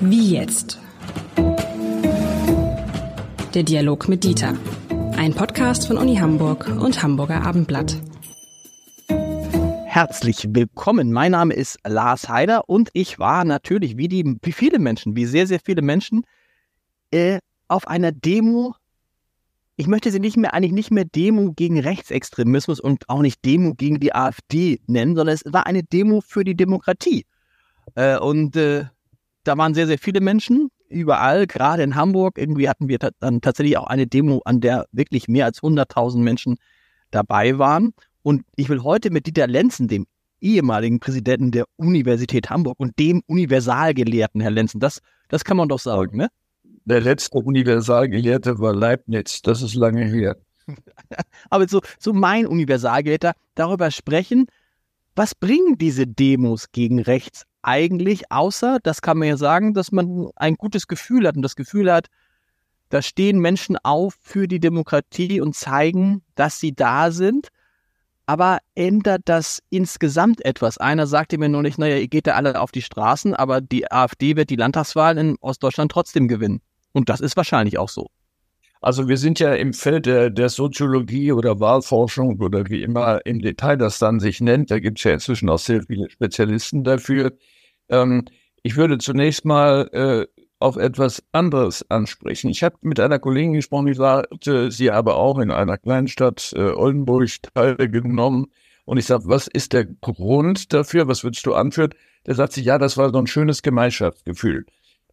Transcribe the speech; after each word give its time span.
Wie 0.00 0.30
jetzt? 0.30 0.78
Der 3.54 3.62
Dialog 3.62 4.08
mit 4.08 4.24
Dieter. 4.24 4.54
Ein 5.16 5.34
Podcast 5.34 5.86
von 5.86 5.98
Uni 5.98 6.16
Hamburg 6.16 6.66
und 6.68 7.02
Hamburger 7.02 7.42
Abendblatt. 7.42 7.96
Herzlich 9.84 10.48
willkommen. 10.50 11.12
Mein 11.12 11.32
Name 11.32 11.54
ist 11.54 11.78
Lars 11.86 12.28
Heider 12.28 12.68
und 12.68 12.90
ich 12.94 13.18
war 13.18 13.44
natürlich 13.44 13.96
wie 13.96 14.08
die, 14.08 14.36
wie 14.42 14.52
viele 14.52 14.78
Menschen, 14.78 15.14
wie 15.16 15.26
sehr, 15.26 15.46
sehr 15.46 15.60
viele 15.64 15.82
Menschen, 15.82 16.24
äh, 17.10 17.38
auf 17.68 17.86
einer 17.86 18.12
Demo. 18.12 18.74
Ich 19.76 19.88
möchte 19.88 20.12
sie 20.12 20.20
nicht 20.20 20.36
mehr, 20.36 20.54
eigentlich 20.54 20.72
nicht 20.72 20.90
mehr 20.92 21.04
Demo 21.04 21.52
gegen 21.52 21.80
Rechtsextremismus 21.80 22.78
und 22.78 23.08
auch 23.08 23.22
nicht 23.22 23.44
Demo 23.44 23.74
gegen 23.74 23.98
die 23.98 24.14
AfD 24.14 24.80
nennen, 24.86 25.16
sondern 25.16 25.34
es 25.34 25.42
war 25.46 25.66
eine 25.66 25.82
Demo 25.82 26.20
für 26.20 26.44
die 26.44 26.54
Demokratie. 26.54 27.26
Äh, 27.96 28.18
und 28.18 28.54
äh, 28.56 28.84
da 29.42 29.58
waren 29.58 29.74
sehr, 29.74 29.88
sehr 29.88 29.98
viele 29.98 30.20
Menschen 30.20 30.70
überall, 30.88 31.48
gerade 31.48 31.82
in 31.82 31.96
Hamburg. 31.96 32.38
Irgendwie 32.38 32.68
hatten 32.68 32.88
wir 32.88 32.98
dann 32.98 33.40
tatsächlich 33.40 33.76
auch 33.76 33.88
eine 33.88 34.06
Demo, 34.06 34.42
an 34.44 34.60
der 34.60 34.86
wirklich 34.92 35.26
mehr 35.26 35.46
als 35.46 35.60
100.000 35.60 36.18
Menschen 36.18 36.56
dabei 37.10 37.58
waren. 37.58 37.94
Und 38.22 38.44
ich 38.54 38.68
will 38.68 38.82
heute 38.82 39.10
mit 39.10 39.26
Dieter 39.26 39.48
Lenzen, 39.48 39.88
dem 39.88 40.06
ehemaligen 40.40 41.00
Präsidenten 41.00 41.50
der 41.50 41.64
Universität 41.76 42.48
Hamburg 42.48 42.78
und 42.78 42.98
dem 42.98 43.22
Universalgelehrten, 43.26 44.40
Herr 44.40 44.50
Lenzen, 44.50 44.78
das, 44.78 45.00
das 45.28 45.44
kann 45.44 45.56
man 45.56 45.68
doch 45.68 45.80
sagen, 45.80 46.16
ne? 46.16 46.28
Der 46.86 47.00
letzte 47.00 47.38
Universalgelehrte 47.38 48.58
war 48.58 48.74
Leibniz, 48.74 49.40
das 49.40 49.62
ist 49.62 49.74
lange 49.74 50.04
her. 50.04 50.36
Aber 51.50 51.66
so, 51.68 51.80
so 51.98 52.12
mein 52.12 52.46
Universalgelehrter, 52.46 53.32
darüber 53.54 53.90
sprechen, 53.90 54.46
was 55.16 55.34
bringen 55.34 55.78
diese 55.78 56.06
Demos 56.06 56.72
gegen 56.72 57.00
rechts 57.00 57.46
eigentlich, 57.62 58.30
außer, 58.30 58.78
das 58.82 59.00
kann 59.00 59.18
man 59.18 59.28
ja 59.28 59.36
sagen, 59.36 59.72
dass 59.72 59.92
man 59.92 60.28
ein 60.36 60.56
gutes 60.56 60.86
Gefühl 60.86 61.26
hat 61.26 61.36
und 61.36 61.42
das 61.42 61.56
Gefühl 61.56 61.90
hat, 61.90 62.08
da 62.90 63.00
stehen 63.00 63.38
Menschen 63.38 63.78
auf 63.82 64.16
für 64.20 64.46
die 64.46 64.60
Demokratie 64.60 65.40
und 65.40 65.56
zeigen, 65.56 66.22
dass 66.34 66.60
sie 66.60 66.74
da 66.74 67.10
sind. 67.10 67.48
Aber 68.26 68.58
ändert 68.74 69.22
das 69.24 69.62
insgesamt 69.70 70.44
etwas? 70.44 70.78
Einer 70.78 71.06
sagte 71.06 71.38
mir 71.38 71.48
nur 71.48 71.62
nicht, 71.62 71.78
naja, 71.78 71.96
ihr 71.96 72.08
geht 72.08 72.26
da 72.26 72.34
alle 72.34 72.60
auf 72.60 72.72
die 72.72 72.82
Straßen, 72.82 73.34
aber 73.34 73.60
die 73.60 73.90
AfD 73.90 74.36
wird 74.36 74.50
die 74.50 74.56
Landtagswahlen 74.56 75.18
in 75.30 75.36
Ostdeutschland 75.40 75.90
trotzdem 75.90 76.28
gewinnen. 76.28 76.60
Und 76.94 77.10
das 77.10 77.20
ist 77.20 77.36
wahrscheinlich 77.36 77.76
auch 77.76 77.90
so. 77.90 78.08
Also 78.80 79.08
wir 79.08 79.16
sind 79.16 79.40
ja 79.40 79.54
im 79.54 79.72
Feld 79.72 80.06
der, 80.06 80.30
der 80.30 80.48
Soziologie 80.48 81.32
oder 81.32 81.58
Wahlforschung 81.58 82.40
oder 82.40 82.68
wie 82.68 82.82
immer 82.82 83.24
im 83.26 83.40
Detail 83.40 83.76
das 83.76 83.98
dann 83.98 84.20
sich 84.20 84.40
nennt. 84.40 84.70
Da 84.70 84.78
gibt 84.78 84.98
es 84.98 85.04
ja 85.04 85.12
inzwischen 85.12 85.48
auch 85.48 85.58
sehr 85.58 85.82
viele 85.82 86.08
Spezialisten 86.10 86.84
dafür. 86.84 87.32
Ähm, 87.88 88.26
ich 88.62 88.76
würde 88.76 88.98
zunächst 88.98 89.44
mal 89.44 89.88
äh, 89.92 90.42
auf 90.58 90.76
etwas 90.76 91.22
anderes 91.32 91.90
ansprechen. 91.90 92.50
Ich 92.50 92.62
habe 92.62 92.76
mit 92.82 93.00
einer 93.00 93.18
Kollegin 93.18 93.54
gesprochen, 93.54 93.86
die 93.86 93.94
sagte, 93.94 94.70
sie 94.70 94.90
habe 94.90 95.14
auch 95.14 95.38
in 95.38 95.50
einer 95.50 95.78
kleinen 95.78 96.08
Stadt 96.08 96.52
äh, 96.54 96.70
Oldenburg 96.70 97.28
teilgenommen. 97.54 98.46
Und 98.84 98.98
ich 98.98 99.06
sage, 99.06 99.24
was 99.26 99.48
ist 99.48 99.72
der 99.72 99.86
Grund 99.86 100.72
dafür? 100.72 101.08
Was 101.08 101.24
würdest 101.24 101.46
du 101.46 101.54
anführen? 101.54 101.94
Der 102.26 102.34
sagt 102.34 102.52
sie, 102.52 102.62
ja, 102.62 102.78
das 102.78 102.98
war 102.98 103.10
so 103.10 103.18
ein 103.18 103.26
schönes 103.26 103.62
Gemeinschaftsgefühl. 103.62 104.66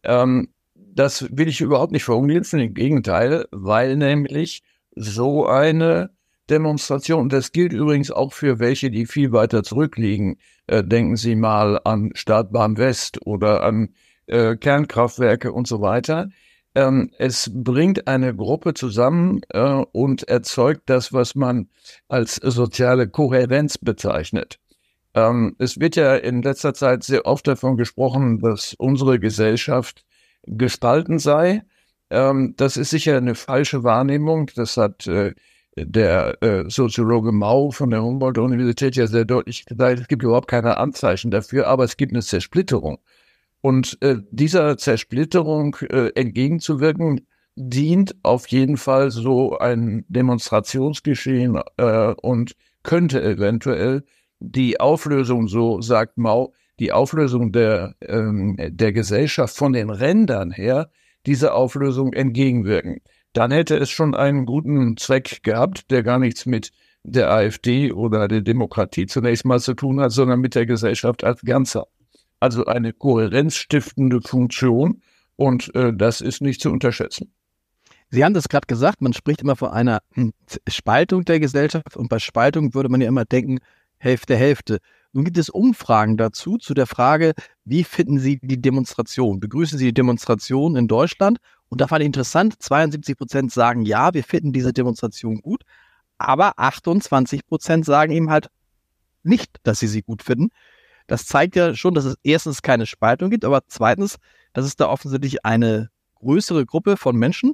Ähm, 0.04 0.48
das 0.94 1.26
will 1.30 1.48
ich 1.48 1.60
überhaupt 1.60 1.92
nicht 1.92 2.04
verunglimpfen, 2.04 2.60
im 2.60 2.74
Gegenteil, 2.74 3.46
weil 3.50 3.96
nämlich 3.96 4.62
so 4.94 5.46
eine 5.46 6.10
Demonstration, 6.50 7.28
das 7.28 7.52
gilt 7.52 7.72
übrigens 7.72 8.10
auch 8.10 8.32
für 8.32 8.58
welche, 8.58 8.90
die 8.90 9.06
viel 9.06 9.32
weiter 9.32 9.62
zurückliegen. 9.62 10.38
Äh, 10.66 10.84
denken 10.84 11.16
Sie 11.16 11.34
mal 11.34 11.80
an 11.84 12.10
Startbahn 12.14 12.76
West 12.76 13.24
oder 13.26 13.62
an 13.62 13.94
äh, 14.26 14.56
Kernkraftwerke 14.56 15.52
und 15.52 15.66
so 15.66 15.80
weiter. 15.80 16.28
Ähm, 16.74 17.10
es 17.18 17.50
bringt 17.52 18.08
eine 18.08 18.34
Gruppe 18.34 18.74
zusammen 18.74 19.40
äh, 19.50 19.84
und 19.92 20.24
erzeugt 20.28 20.82
das, 20.86 21.12
was 21.12 21.34
man 21.34 21.68
als 22.08 22.36
soziale 22.36 23.08
Kohärenz 23.08 23.78
bezeichnet. 23.78 24.58
Ähm, 25.14 25.54
es 25.58 25.78
wird 25.78 25.96
ja 25.96 26.16
in 26.16 26.42
letzter 26.42 26.72
Zeit 26.72 27.04
sehr 27.04 27.26
oft 27.26 27.46
davon 27.46 27.76
gesprochen, 27.76 28.40
dass 28.40 28.74
unsere 28.74 29.18
Gesellschaft 29.18 30.04
gespalten 30.46 31.18
sei. 31.18 31.62
Ähm, 32.10 32.54
das 32.56 32.76
ist 32.76 32.90
sicher 32.90 33.16
eine 33.16 33.34
falsche 33.34 33.84
Wahrnehmung. 33.84 34.50
Das 34.54 34.76
hat 34.76 35.06
äh, 35.06 35.34
der 35.76 36.42
äh, 36.42 36.64
Soziologe 36.68 37.32
Mau 37.32 37.70
von 37.70 37.90
der 37.90 38.02
Humboldt-Universität 38.02 38.96
ja 38.96 39.06
sehr 39.06 39.24
deutlich 39.24 39.64
gesagt, 39.64 40.00
es 40.00 40.08
gibt 40.08 40.22
überhaupt 40.22 40.48
keine 40.48 40.76
Anzeichen 40.76 41.30
dafür, 41.30 41.66
aber 41.66 41.84
es 41.84 41.96
gibt 41.96 42.12
eine 42.12 42.22
Zersplitterung. 42.22 42.98
Und 43.62 43.96
äh, 44.02 44.16
dieser 44.30 44.76
Zersplitterung 44.76 45.76
äh, 45.88 46.10
entgegenzuwirken, 46.14 47.26
dient 47.54 48.16
auf 48.22 48.46
jeden 48.48 48.76
Fall 48.76 49.10
so 49.10 49.58
ein 49.58 50.04
Demonstrationsgeschehen 50.08 51.60
äh, 51.76 52.14
und 52.22 52.56
könnte 52.82 53.22
eventuell 53.22 54.04
die 54.40 54.80
Auflösung, 54.80 55.48
so 55.48 55.80
sagt 55.80 56.18
Mau, 56.18 56.52
die 56.82 56.92
Auflösung 56.92 57.52
der, 57.52 57.94
ähm, 58.00 58.56
der 58.58 58.92
Gesellschaft 58.92 59.56
von 59.56 59.72
den 59.72 59.88
Rändern 59.88 60.50
her, 60.50 60.90
diese 61.24 61.54
Auflösung 61.54 62.12
entgegenwirken 62.12 63.00
dann 63.32 63.50
hätte 63.50 63.76
es 63.76 63.90
schon 63.90 64.14
einen 64.14 64.46
guten 64.46 64.96
Zweck 64.96 65.42
gehabt, 65.42 65.90
der 65.90 66.02
gar 66.02 66.18
nichts 66.18 66.46
mit 66.46 66.70
der 67.02 67.30
AfD 67.30 67.92
oder 67.92 68.28
der 68.28 68.42
Demokratie 68.42 69.06
zunächst 69.06 69.44
mal 69.44 69.60
zu 69.60 69.74
tun 69.74 70.00
hat, 70.00 70.12
sondern 70.12 70.40
mit 70.40 70.54
der 70.54 70.66
Gesellschaft 70.66 71.24
als 71.24 71.40
Ganzer. 71.42 71.86
Also 72.40 72.66
eine 72.66 72.92
kohärenzstiftende 72.92 74.20
Funktion 74.20 75.02
und 75.36 75.74
äh, 75.74 75.92
das 75.94 76.20
ist 76.20 76.42
nicht 76.42 76.60
zu 76.60 76.70
unterschätzen. 76.70 77.32
Sie 78.10 78.24
haben 78.24 78.34
das 78.34 78.48
gerade 78.48 78.66
gesagt, 78.66 79.00
man 79.00 79.14
spricht 79.14 79.40
immer 79.40 79.56
von 79.56 79.70
einer 79.70 80.02
Spaltung 80.68 81.24
der 81.24 81.40
Gesellschaft 81.40 81.96
und 81.96 82.08
bei 82.08 82.18
Spaltung 82.18 82.74
würde 82.74 82.90
man 82.90 83.00
ja 83.00 83.08
immer 83.08 83.24
denken, 83.24 83.58
Hälfte, 83.96 84.36
Hälfte. 84.36 84.78
Nun 85.12 85.24
gibt 85.24 85.36
es 85.36 85.50
Umfragen 85.50 86.16
dazu, 86.16 86.56
zu 86.56 86.72
der 86.74 86.86
Frage, 86.86 87.34
wie 87.64 87.84
finden 87.84 88.18
Sie 88.18 88.38
die 88.42 88.60
Demonstration? 88.60 89.40
Begrüßen 89.40 89.78
Sie 89.78 89.86
die 89.86 89.94
Demonstration 89.94 90.74
in 90.76 90.88
Deutschland? 90.88 91.38
Und 91.68 91.80
da 91.80 91.86
fand 91.86 92.02
ich 92.02 92.06
interessant, 92.06 92.56
72 92.58 93.16
Prozent 93.16 93.52
sagen, 93.52 93.82
ja, 93.82 94.14
wir 94.14 94.24
finden 94.24 94.52
diese 94.52 94.72
Demonstration 94.72 95.40
gut, 95.40 95.62
aber 96.18 96.58
28 96.58 97.46
Prozent 97.46 97.84
sagen 97.84 98.12
eben 98.12 98.30
halt 98.30 98.48
nicht, 99.22 99.56
dass 99.62 99.78
sie 99.78 99.86
sie 99.86 100.02
gut 100.02 100.22
finden. 100.22 100.48
Das 101.06 101.26
zeigt 101.26 101.56
ja 101.56 101.74
schon, 101.74 101.94
dass 101.94 102.04
es 102.04 102.16
erstens 102.22 102.62
keine 102.62 102.86
Spaltung 102.86 103.30
gibt, 103.30 103.44
aber 103.44 103.62
zweitens, 103.68 104.16
dass 104.52 104.64
es 104.64 104.76
da 104.76 104.88
offensichtlich 104.88 105.44
eine 105.44 105.90
größere 106.16 106.64
Gruppe 106.64 106.96
von 106.96 107.16
Menschen 107.16 107.52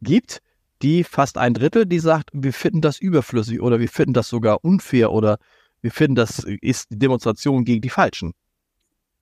gibt, 0.00 0.40
die 0.82 1.04
fast 1.04 1.38
ein 1.38 1.54
Drittel, 1.54 1.86
die 1.86 1.98
sagt, 1.98 2.30
wir 2.32 2.52
finden 2.52 2.80
das 2.80 2.98
überflüssig 2.98 3.60
oder 3.60 3.80
wir 3.80 3.88
finden 3.88 4.12
das 4.12 4.28
sogar 4.28 4.64
unfair 4.64 5.12
oder 5.12 5.38
wir 5.82 5.90
finden, 5.90 6.16
das 6.16 6.44
ist 6.60 6.90
die 6.90 6.98
Demonstration 6.98 7.64
gegen 7.64 7.80
die 7.80 7.88
Falschen. 7.88 8.32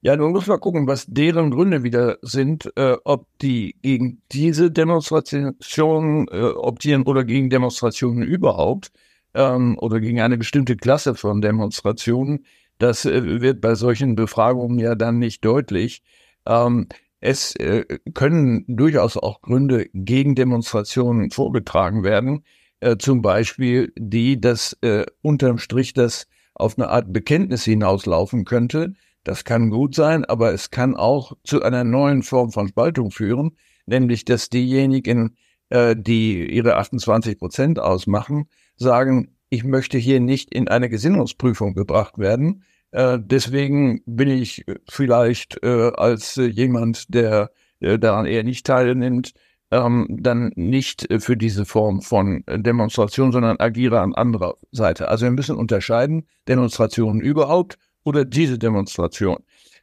Ja, 0.00 0.16
nun 0.16 0.32
muss 0.32 0.46
man 0.46 0.60
gucken, 0.60 0.86
was 0.86 1.06
deren 1.06 1.50
Gründe 1.50 1.82
wieder 1.82 2.18
sind, 2.20 2.70
äh, 2.76 2.96
ob 3.04 3.26
die 3.40 3.74
gegen 3.80 4.20
diese 4.32 4.70
Demonstrationen 4.70 6.28
äh, 6.30 6.42
optieren 6.42 7.04
oder 7.04 7.24
gegen 7.24 7.48
Demonstrationen 7.48 8.22
überhaupt 8.22 8.92
ähm, 9.32 9.78
oder 9.78 10.00
gegen 10.00 10.20
eine 10.20 10.36
bestimmte 10.36 10.76
Klasse 10.76 11.14
von 11.14 11.40
Demonstrationen. 11.40 12.44
Das 12.76 13.06
äh, 13.06 13.40
wird 13.40 13.62
bei 13.62 13.74
solchen 13.76 14.14
Befragungen 14.14 14.78
ja 14.78 14.94
dann 14.94 15.18
nicht 15.18 15.42
deutlich. 15.42 16.02
Ähm, 16.44 16.88
es 17.20 17.56
äh, 17.56 17.86
können 18.12 18.66
durchaus 18.68 19.16
auch 19.16 19.40
Gründe 19.40 19.88
gegen 19.94 20.34
Demonstrationen 20.34 21.30
vorgetragen 21.30 22.04
werden, 22.04 22.44
äh, 22.80 22.98
zum 22.98 23.22
Beispiel 23.22 23.90
die, 23.96 24.38
dass 24.38 24.76
äh, 24.82 25.06
unterm 25.22 25.56
Strich 25.56 25.94
das 25.94 26.26
auf 26.54 26.78
eine 26.78 26.88
Art 26.88 27.12
Bekenntnis 27.12 27.64
hinauslaufen 27.64 28.44
könnte, 28.44 28.94
das 29.24 29.44
kann 29.44 29.70
gut 29.70 29.94
sein, 29.94 30.24
aber 30.26 30.52
es 30.52 30.70
kann 30.70 30.94
auch 30.94 31.32
zu 31.44 31.62
einer 31.62 31.82
neuen 31.82 32.22
Form 32.22 32.52
von 32.52 32.68
Spaltung 32.68 33.10
führen, 33.10 33.56
nämlich 33.86 34.26
dass 34.26 34.50
diejenigen, 34.50 35.36
äh, 35.70 35.96
die 35.98 36.46
ihre 36.50 36.76
28 36.76 37.38
Prozent 37.38 37.78
ausmachen, 37.80 38.48
sagen, 38.76 39.34
ich 39.48 39.64
möchte 39.64 39.96
hier 39.98 40.20
nicht 40.20 40.54
in 40.54 40.68
eine 40.68 40.90
Gesinnungsprüfung 40.90 41.74
gebracht 41.74 42.18
werden. 42.18 42.64
Äh, 42.90 43.18
deswegen 43.20 44.02
bin 44.04 44.28
ich 44.28 44.64
vielleicht 44.88 45.62
äh, 45.62 45.90
als 45.96 46.36
jemand, 46.36 47.14
der 47.14 47.50
äh, 47.80 47.98
daran 47.98 48.26
eher 48.26 48.44
nicht 48.44 48.66
teilnimmt, 48.66 49.32
ähm, 49.74 50.06
dann 50.08 50.52
nicht 50.54 51.08
für 51.18 51.36
diese 51.36 51.64
Form 51.64 52.00
von 52.00 52.44
Demonstration, 52.46 53.32
sondern 53.32 53.58
agiere 53.58 54.00
an 54.00 54.14
anderer 54.14 54.54
Seite. 54.70 55.08
Also 55.08 55.24
wir 55.24 55.32
müssen 55.32 55.56
unterscheiden, 55.56 56.28
Demonstrationen 56.46 57.20
überhaupt 57.20 57.76
oder 58.04 58.24
diese 58.24 58.56
Demonstration. 58.56 59.38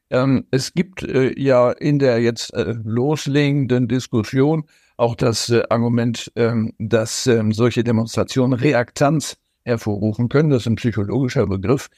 Ähm, 0.09 0.45
es 0.49 0.73
gibt 0.73 1.03
äh, 1.03 1.37
ja 1.37 1.71
in 1.71 1.99
der 1.99 2.21
jetzt 2.21 2.53
äh, 2.53 2.75
loslegenden 2.83 3.89
Diskussion 3.89 4.63
auch 4.95 5.15
das 5.15 5.49
äh, 5.49 5.63
Argument, 5.69 6.31
ähm, 6.37 6.73
dass 6.79 7.27
ähm, 7.27 7.51
solche 7.51 7.83
Demonstrationen 7.83 8.57
Reaktanz 8.57 9.37
hervorrufen 9.65 10.29
können. 10.29 10.51
Das 10.51 10.63
ist 10.63 10.67
ein 10.67 10.75
psychologischer 10.75 11.47
Begriff 11.47 11.89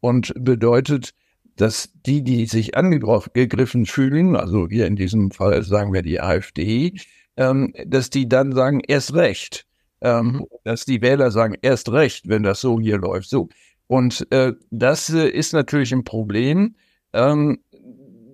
und 0.00 0.32
bedeutet, 0.38 1.10
dass 1.56 1.90
die, 2.06 2.22
die 2.22 2.46
sich 2.46 2.76
angegriffen 2.76 3.86
fühlen, 3.86 4.36
also 4.36 4.68
hier 4.68 4.86
in 4.86 4.96
diesem 4.96 5.30
Fall 5.30 5.62
sagen 5.62 5.92
wir 5.92 6.02
die 6.02 6.20
AfD, 6.20 6.94
ähm, 7.36 7.72
dass 7.86 8.10
die 8.10 8.28
dann 8.28 8.52
sagen, 8.52 8.80
erst 8.86 9.14
recht. 9.14 9.66
Ähm, 10.00 10.26
mhm. 10.26 10.46
Dass 10.64 10.84
die 10.84 11.00
Wähler 11.00 11.30
sagen, 11.30 11.54
erst 11.62 11.90
recht, 11.92 12.28
wenn 12.28 12.42
das 12.42 12.60
so 12.60 12.80
hier 12.80 12.98
läuft. 12.98 13.28
So. 13.28 13.48
Und 13.86 14.26
äh, 14.30 14.52
das 14.70 15.10
äh, 15.10 15.28
ist 15.28 15.52
natürlich 15.52 15.92
ein 15.92 16.04
Problem. 16.04 16.76
Ähm, 17.12 17.60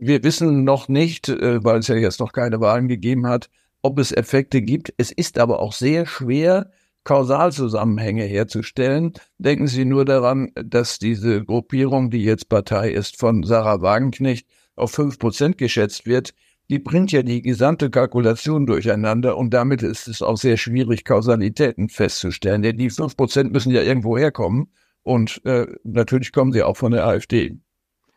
wir 0.01 0.23
wissen 0.23 0.65
noch 0.65 0.89
nicht, 0.89 1.29
äh, 1.29 1.63
weil 1.65 1.81
es 1.81 1.89
ja 1.89 1.97
jetzt 1.97 2.21
noch 2.21 2.33
keine 2.33 2.61
Wahlen 2.61 2.89
gegeben 2.89 3.27
hat, 3.27 3.51
ob 3.83 3.99
es 3.99 4.13
Effekte 4.13 4.63
gibt. 4.63 4.95
Es 4.97 5.11
ist 5.11 5.39
aber 5.39 5.61
auch 5.61 5.73
sehr 5.73 6.07
schwer, 6.07 6.71
Kausalzusammenhänge 7.05 8.25
herzustellen. 8.25 9.15
Denken 9.39 9.67
Sie 9.67 9.85
nur 9.85 10.05
daran, 10.05 10.51
dass 10.55 10.99
diese 10.99 11.45
Gruppierung, 11.45 12.11
die 12.11 12.23
jetzt 12.23 12.49
Partei 12.49 12.91
ist, 12.91 13.19
von 13.19 13.43
Sarah 13.45 13.81
Wagenknecht 13.81 14.47
auf 14.77 14.91
fünf 14.93 15.19
Prozent 15.19 15.59
geschätzt 15.59 16.07
wird. 16.07 16.35
Die 16.71 16.79
bringt 16.79 17.13
ja 17.13 17.23
die 17.23 17.41
gesamte 17.41 17.89
Kalkulation 17.89 18.67
durcheinander 18.67 19.39
und 19.39 19.55
damit 19.55 19.83
ist 19.83 20.07
es 20.07 20.21
auch 20.21 20.37
sehr 20.37 20.59
schwierig, 20.59 21.05
Kausalitäten 21.05 21.89
festzustellen. 21.89 22.61
Denn 22.61 22.77
die 22.77 22.91
fünf 22.91 23.17
Prozent 23.17 23.53
müssen 23.53 23.73
ja 23.73 23.83
irgendwo 23.83 24.19
herkommen 24.19 24.71
und 25.03 25.43
äh, 25.47 25.67
natürlich 25.85 26.33
kommen 26.33 26.53
sie 26.53 26.63
auch 26.63 26.77
von 26.77 26.93
der 26.93 27.07
AfD. 27.07 27.59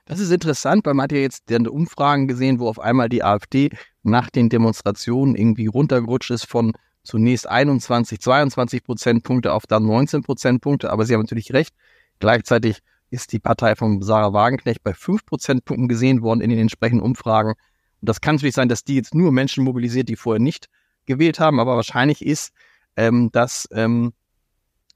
Das 0.05 0.19
ist 0.19 0.31
interessant, 0.31 0.85
weil 0.85 0.93
man 0.93 1.05
hat 1.05 1.13
ja 1.13 1.19
jetzt 1.19 1.49
Umfragen 1.49 2.27
gesehen, 2.27 2.59
wo 2.59 2.67
auf 2.67 2.79
einmal 2.79 3.07
die 3.07 3.23
AfD 3.23 3.69
nach 4.03 4.29
den 4.29 4.49
Demonstrationen 4.49 5.35
irgendwie 5.35 5.67
runtergerutscht 5.67 6.31
ist 6.31 6.45
von 6.45 6.73
zunächst 7.03 7.47
21, 7.47 8.19
22 8.19 8.83
Prozentpunkte 8.83 9.53
auf 9.53 9.67
dann 9.67 9.85
19 9.85 10.23
Prozentpunkte. 10.23 10.89
Aber 10.91 11.05
Sie 11.05 11.13
haben 11.13 11.21
natürlich 11.21 11.53
recht. 11.53 11.73
Gleichzeitig 12.19 12.79
ist 13.09 13.31
die 13.31 13.39
Partei 13.39 13.75
von 13.75 14.01
Sarah 14.01 14.33
Wagenknecht 14.33 14.83
bei 14.83 14.93
5 14.93 15.25
Prozentpunkten 15.25 15.87
gesehen 15.87 16.21
worden 16.21 16.41
in 16.41 16.49
den 16.49 16.59
entsprechenden 16.59 17.03
Umfragen. 17.03 17.53
Das 18.01 18.21
kann 18.21 18.35
natürlich 18.35 18.55
sein, 18.55 18.69
dass 18.69 18.83
die 18.83 18.95
jetzt 18.95 19.15
nur 19.15 19.31
Menschen 19.31 19.63
mobilisiert, 19.63 20.09
die 20.09 20.15
vorher 20.15 20.41
nicht 20.41 20.67
gewählt 21.05 21.39
haben. 21.39 21.59
Aber 21.59 21.75
wahrscheinlich 21.75 22.25
ist, 22.25 22.51
ähm, 22.95 23.29
dass, 23.31 23.67
ähm, 23.71 24.13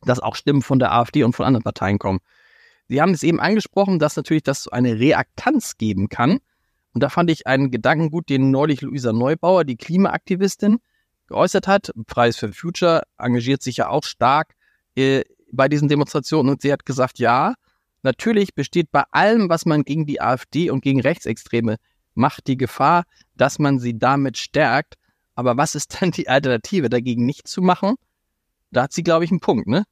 dass 0.01 0.19
auch 0.19 0.35
Stimmen 0.35 0.61
von 0.61 0.79
der 0.79 0.91
AfD 0.91 1.23
und 1.23 1.35
von 1.35 1.45
anderen 1.45 1.63
Parteien 1.63 1.99
kommen. 1.99 2.19
Sie 2.87 3.01
haben 3.01 3.13
es 3.13 3.23
eben 3.23 3.39
angesprochen, 3.39 3.99
dass 3.99 4.15
natürlich 4.15 4.43
das 4.43 4.67
eine 4.67 4.99
Reaktanz 4.99 5.77
geben 5.77 6.09
kann. 6.09 6.39
Und 6.93 7.01
da 7.01 7.09
fand 7.09 7.29
ich 7.29 7.47
einen 7.47 7.71
Gedanken 7.71 8.11
gut, 8.11 8.29
den 8.29 8.51
neulich 8.51 8.81
Luisa 8.81 9.11
Neubauer, 9.11 9.65
die 9.65 9.75
Klimaaktivistin, 9.75 10.79
geäußert 11.27 11.67
hat. 11.67 11.91
Fridays 12.07 12.37
for 12.37 12.53
Future 12.53 13.03
engagiert 13.17 13.61
sich 13.61 13.77
ja 13.77 13.89
auch 13.89 14.03
stark 14.03 14.55
äh, 14.95 15.23
bei 15.51 15.67
diesen 15.67 15.87
Demonstrationen 15.87 16.51
und 16.51 16.61
sie 16.61 16.71
hat 16.71 16.85
gesagt, 16.85 17.19
ja, 17.19 17.55
natürlich 18.03 18.53
besteht 18.53 18.91
bei 18.91 19.03
allem, 19.11 19.49
was 19.49 19.65
man 19.65 19.83
gegen 19.83 20.05
die 20.05 20.21
AfD 20.21 20.69
und 20.69 20.81
gegen 20.81 21.01
Rechtsextreme 21.01 21.77
macht, 22.15 22.47
die 22.47 22.57
Gefahr, 22.57 23.03
dass 23.35 23.59
man 23.59 23.79
sie 23.79 23.97
damit 23.97 24.37
stärkt. 24.37 24.95
Aber 25.35 25.57
was 25.57 25.75
ist 25.75 26.01
dann 26.01 26.11
die 26.11 26.29
Alternative, 26.29 26.89
dagegen 26.89 27.25
nicht 27.25 27.47
zu 27.47 27.61
machen? 27.61 27.95
Da 28.71 28.83
hat 28.83 28.93
sie, 28.93 29.03
glaube 29.03 29.25
ich, 29.25 29.31
einen 29.31 29.39
Punkt, 29.39 29.67
ne? 29.67 29.83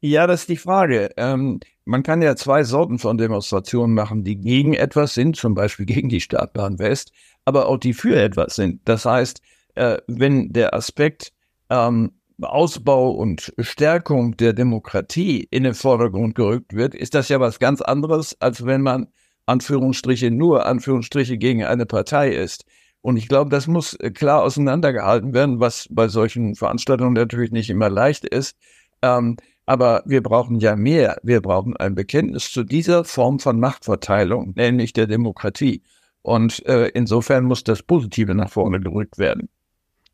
Ja, 0.00 0.26
das 0.26 0.40
ist 0.40 0.48
die 0.48 0.56
Frage. 0.56 1.10
Ähm, 1.16 1.60
man 1.84 2.02
kann 2.02 2.22
ja 2.22 2.34
zwei 2.34 2.64
Sorten 2.64 2.98
von 2.98 3.18
Demonstrationen 3.18 3.94
machen, 3.94 4.24
die 4.24 4.36
gegen 4.36 4.74
etwas 4.74 5.14
sind, 5.14 5.36
zum 5.36 5.54
Beispiel 5.54 5.86
gegen 5.86 6.08
die 6.08 6.20
Startbahn 6.20 6.78
West, 6.78 7.12
aber 7.44 7.66
auch 7.66 7.78
die 7.78 7.94
für 7.94 8.20
etwas 8.20 8.56
sind. 8.56 8.80
Das 8.84 9.04
heißt, 9.04 9.40
äh, 9.74 9.98
wenn 10.08 10.52
der 10.52 10.74
Aspekt 10.74 11.32
ähm, 11.70 12.12
Ausbau 12.40 13.12
und 13.12 13.52
Stärkung 13.58 14.36
der 14.36 14.52
Demokratie 14.52 15.46
in 15.50 15.62
den 15.62 15.74
Vordergrund 15.74 16.34
gerückt 16.34 16.74
wird, 16.74 16.94
ist 16.94 17.14
das 17.14 17.28
ja 17.28 17.38
was 17.38 17.58
ganz 17.60 17.80
anderes, 17.80 18.36
als 18.40 18.66
wenn 18.66 18.82
man 18.82 19.06
Anführungsstriche 19.46 20.30
nur 20.30 20.66
Anführungsstriche 20.66 21.38
gegen 21.38 21.64
eine 21.64 21.86
Partei 21.86 22.30
ist. 22.30 22.64
Und 23.00 23.16
ich 23.16 23.28
glaube, 23.28 23.50
das 23.50 23.66
muss 23.66 23.94
äh, 23.94 24.10
klar 24.10 24.42
auseinandergehalten 24.42 25.34
werden, 25.34 25.60
was 25.60 25.88
bei 25.90 26.08
solchen 26.08 26.54
Veranstaltungen 26.54 27.14
natürlich 27.14 27.50
nicht 27.50 27.68
immer 27.68 27.90
leicht 27.90 28.24
ist. 28.24 28.56
Ähm, 29.02 29.36
aber 29.66 30.02
wir 30.06 30.22
brauchen 30.22 30.60
ja 30.60 30.76
mehr. 30.76 31.18
Wir 31.22 31.40
brauchen 31.40 31.76
ein 31.76 31.94
Bekenntnis 31.94 32.50
zu 32.50 32.62
dieser 32.64 33.04
Form 33.04 33.38
von 33.38 33.58
Machtverteilung, 33.58 34.52
nämlich 34.56 34.92
der 34.92 35.06
Demokratie. 35.06 35.82
Und 36.22 36.64
äh, 36.66 36.88
insofern 36.88 37.44
muss 37.44 37.64
das 37.64 37.82
Positive 37.82 38.34
nach 38.34 38.50
vorne 38.50 38.80
gerückt 38.80 39.18
werden. 39.18 39.48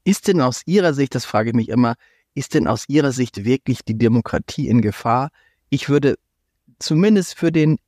Ist 0.04 0.28
denn 0.28 0.40
aus 0.40 0.62
Ihrer 0.64 0.94
Sicht, 0.94 1.14
das 1.14 1.26
frage 1.26 1.50
ich 1.50 1.54
mich 1.54 1.68
immer, 1.68 1.94
ist 2.34 2.54
denn 2.54 2.66
aus 2.66 2.84
Ihrer 2.88 3.12
Sicht 3.12 3.44
wirklich 3.44 3.84
die 3.84 3.98
Demokratie 3.98 4.68
in 4.68 4.80
Gefahr? 4.80 5.30
Ich 5.68 5.90
würde 5.90 6.16
zumindest 6.78 7.36
für 7.38 7.52
den 7.52 7.78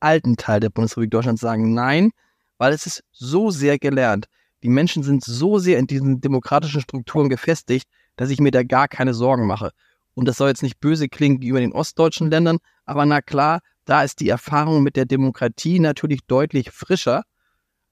alten 0.00 0.36
Teil 0.36 0.60
der 0.60 0.70
Bundesrepublik 0.70 1.10
Deutschland 1.10 1.38
sagen, 1.38 1.74
nein, 1.74 2.10
weil 2.58 2.72
es 2.72 2.86
ist 2.86 3.02
so 3.12 3.50
sehr 3.50 3.78
gelernt. 3.78 4.26
Die 4.62 4.68
Menschen 4.68 5.02
sind 5.02 5.24
so 5.24 5.58
sehr 5.58 5.78
in 5.78 5.86
diesen 5.86 6.20
demokratischen 6.20 6.80
Strukturen 6.80 7.28
gefestigt, 7.28 7.88
dass 8.16 8.30
ich 8.30 8.40
mir 8.40 8.50
da 8.50 8.62
gar 8.62 8.88
keine 8.88 9.14
Sorgen 9.14 9.46
mache. 9.46 9.70
Und 10.14 10.26
das 10.26 10.36
soll 10.36 10.48
jetzt 10.48 10.62
nicht 10.62 10.80
böse 10.80 11.08
klingen 11.08 11.40
gegenüber 11.40 11.60
den 11.60 11.72
ostdeutschen 11.72 12.30
Ländern, 12.30 12.58
aber 12.84 13.06
na 13.06 13.22
klar, 13.22 13.60
da 13.86 14.02
ist 14.02 14.20
die 14.20 14.28
Erfahrung 14.28 14.82
mit 14.82 14.96
der 14.96 15.06
Demokratie 15.06 15.78
natürlich 15.78 16.20
deutlich 16.26 16.70
frischer 16.70 17.22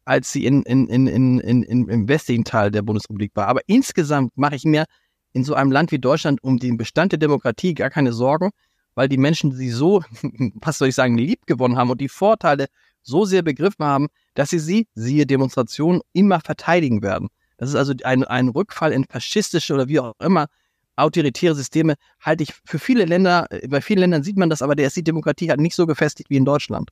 als 0.08 0.32
sie 0.32 0.46
in, 0.46 0.62
in, 0.62 0.88
in, 0.88 1.06
in, 1.06 1.38
in, 1.38 1.88
im 1.88 2.08
westlichen 2.08 2.44
Teil 2.44 2.70
der 2.70 2.80
Bundesrepublik 2.80 3.32
war. 3.34 3.46
Aber 3.46 3.60
insgesamt 3.66 4.32
mache 4.36 4.56
ich 4.56 4.64
mir 4.64 4.86
in 5.34 5.44
so 5.44 5.52
einem 5.52 5.70
Land 5.70 5.92
wie 5.92 5.98
Deutschland 5.98 6.42
um 6.42 6.58
den 6.58 6.78
Bestand 6.78 7.12
der 7.12 7.18
Demokratie 7.18 7.74
gar 7.74 7.90
keine 7.90 8.14
Sorgen, 8.14 8.50
weil 8.98 9.08
die 9.08 9.16
Menschen 9.16 9.52
sie 9.52 9.70
so, 9.70 10.02
was 10.56 10.78
soll 10.78 10.88
ich 10.88 10.96
sagen, 10.96 11.16
lieb 11.16 11.46
gewonnen 11.46 11.76
haben 11.76 11.88
und 11.88 12.00
die 12.00 12.08
Vorteile 12.08 12.66
so 13.00 13.24
sehr 13.24 13.42
begriffen 13.42 13.84
haben, 13.84 14.08
dass 14.34 14.50
sie 14.50 14.58
sie, 14.58 14.88
siehe 14.96 15.24
Demonstrationen, 15.24 16.00
immer 16.12 16.40
verteidigen 16.40 17.00
werden. 17.00 17.28
Das 17.58 17.68
ist 17.68 17.76
also 17.76 17.94
ein, 18.02 18.24
ein 18.24 18.48
Rückfall 18.48 18.90
in 18.90 19.04
faschistische 19.04 19.72
oder 19.72 19.86
wie 19.86 20.00
auch 20.00 20.14
immer 20.18 20.48
autoritäre 20.96 21.54
Systeme, 21.54 21.94
halte 22.20 22.42
ich 22.42 22.52
für 22.64 22.80
viele 22.80 23.04
Länder, 23.04 23.46
bei 23.68 23.80
vielen 23.80 24.00
Ländern 24.00 24.24
sieht 24.24 24.36
man 24.36 24.50
das, 24.50 24.62
aber 24.62 24.74
der 24.74 24.88
ist 24.88 24.96
die 24.96 25.04
Demokratie 25.04 25.48
halt 25.48 25.60
nicht 25.60 25.76
so 25.76 25.86
gefestigt 25.86 26.28
wie 26.28 26.36
in 26.36 26.44
Deutschland. 26.44 26.90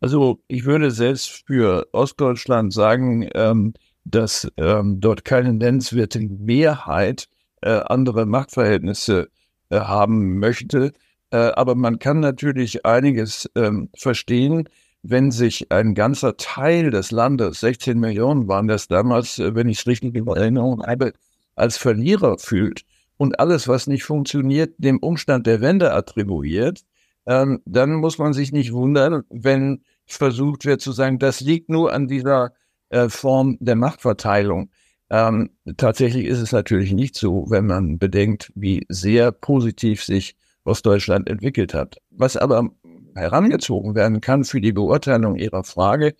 Also 0.00 0.38
ich 0.46 0.64
würde 0.66 0.92
selbst 0.92 1.44
für 1.48 1.88
Ostdeutschland 1.90 2.72
sagen, 2.72 3.28
ähm, 3.34 3.74
dass 4.04 4.48
ähm, 4.56 5.00
dort 5.00 5.24
keine 5.24 5.52
nennenswerte 5.52 6.20
Mehrheit 6.20 7.26
äh, 7.60 7.70
andere 7.70 8.24
Machtverhältnisse 8.24 9.30
äh, 9.70 9.80
haben 9.80 10.38
möchte. 10.38 10.92
Äh, 11.34 11.50
aber 11.56 11.74
man 11.74 11.98
kann 11.98 12.20
natürlich 12.20 12.86
einiges 12.86 13.50
ähm, 13.56 13.88
verstehen, 13.96 14.68
wenn 15.02 15.32
sich 15.32 15.72
ein 15.72 15.96
ganzer 15.96 16.36
Teil 16.36 16.92
des 16.92 17.10
Landes, 17.10 17.58
16 17.58 17.98
Millionen 17.98 18.46
waren 18.46 18.68
das 18.68 18.86
damals, 18.86 19.40
äh, 19.40 19.52
wenn 19.56 19.68
ich 19.68 19.80
es 19.80 19.86
richtig 19.88 20.14
in 20.14 20.28
Erinnerung 20.28 20.86
habe, 20.86 21.12
als 21.56 21.76
Verlierer 21.76 22.38
fühlt 22.38 22.84
und 23.16 23.40
alles, 23.40 23.66
was 23.66 23.88
nicht 23.88 24.04
funktioniert, 24.04 24.74
dem 24.78 24.98
Umstand 25.00 25.48
der 25.48 25.60
Wende 25.60 25.92
attribuiert, 25.92 26.82
ähm, 27.26 27.60
dann 27.64 27.94
muss 27.94 28.18
man 28.18 28.32
sich 28.32 28.52
nicht 28.52 28.72
wundern, 28.72 29.24
wenn 29.28 29.82
versucht 30.06 30.64
wird 30.64 30.82
zu 30.82 30.92
sagen, 30.92 31.18
das 31.18 31.40
liegt 31.40 31.68
nur 31.68 31.92
an 31.92 32.06
dieser 32.06 32.52
äh, 32.90 33.08
Form 33.08 33.56
der 33.58 33.74
Machtverteilung. 33.74 34.70
Ähm, 35.10 35.50
tatsächlich 35.78 36.26
ist 36.26 36.38
es 36.38 36.52
natürlich 36.52 36.92
nicht 36.92 37.16
so, 37.16 37.46
wenn 37.48 37.66
man 37.66 37.98
bedenkt, 37.98 38.52
wie 38.54 38.86
sehr 38.88 39.32
positiv 39.32 40.04
sich 40.04 40.36
Ostdeutschland 40.64 41.28
entwickelt 41.28 41.74
hat. 41.74 41.98
Was 42.10 42.36
aber 42.36 42.70
herangezogen 43.14 43.94
werden 43.94 44.20
kann 44.20 44.44
für 44.44 44.60
die 44.60 44.72
Beurteilung 44.72 45.36
Ihrer 45.36 45.64
Frage, 45.64 46.14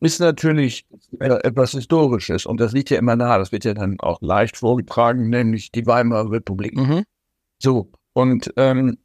ist 0.00 0.20
natürlich 0.20 0.86
äh, 1.18 1.26
etwas 1.42 1.72
Historisches. 1.72 2.46
Und 2.46 2.60
das 2.60 2.72
liegt 2.72 2.90
ja 2.90 2.98
immer 2.98 3.16
nahe. 3.16 3.38
Das 3.38 3.50
wird 3.50 3.64
ja 3.64 3.74
dann 3.74 3.98
auch 4.00 4.20
leicht 4.22 4.56
vorgetragen, 4.56 5.28
nämlich 5.28 5.72
die 5.72 5.86
Weimarer 5.86 6.30
Republik. 6.30 6.76
Mhm. 6.76 7.04
So. 7.58 7.90
Und 8.12 8.52
ähm, 8.56 8.98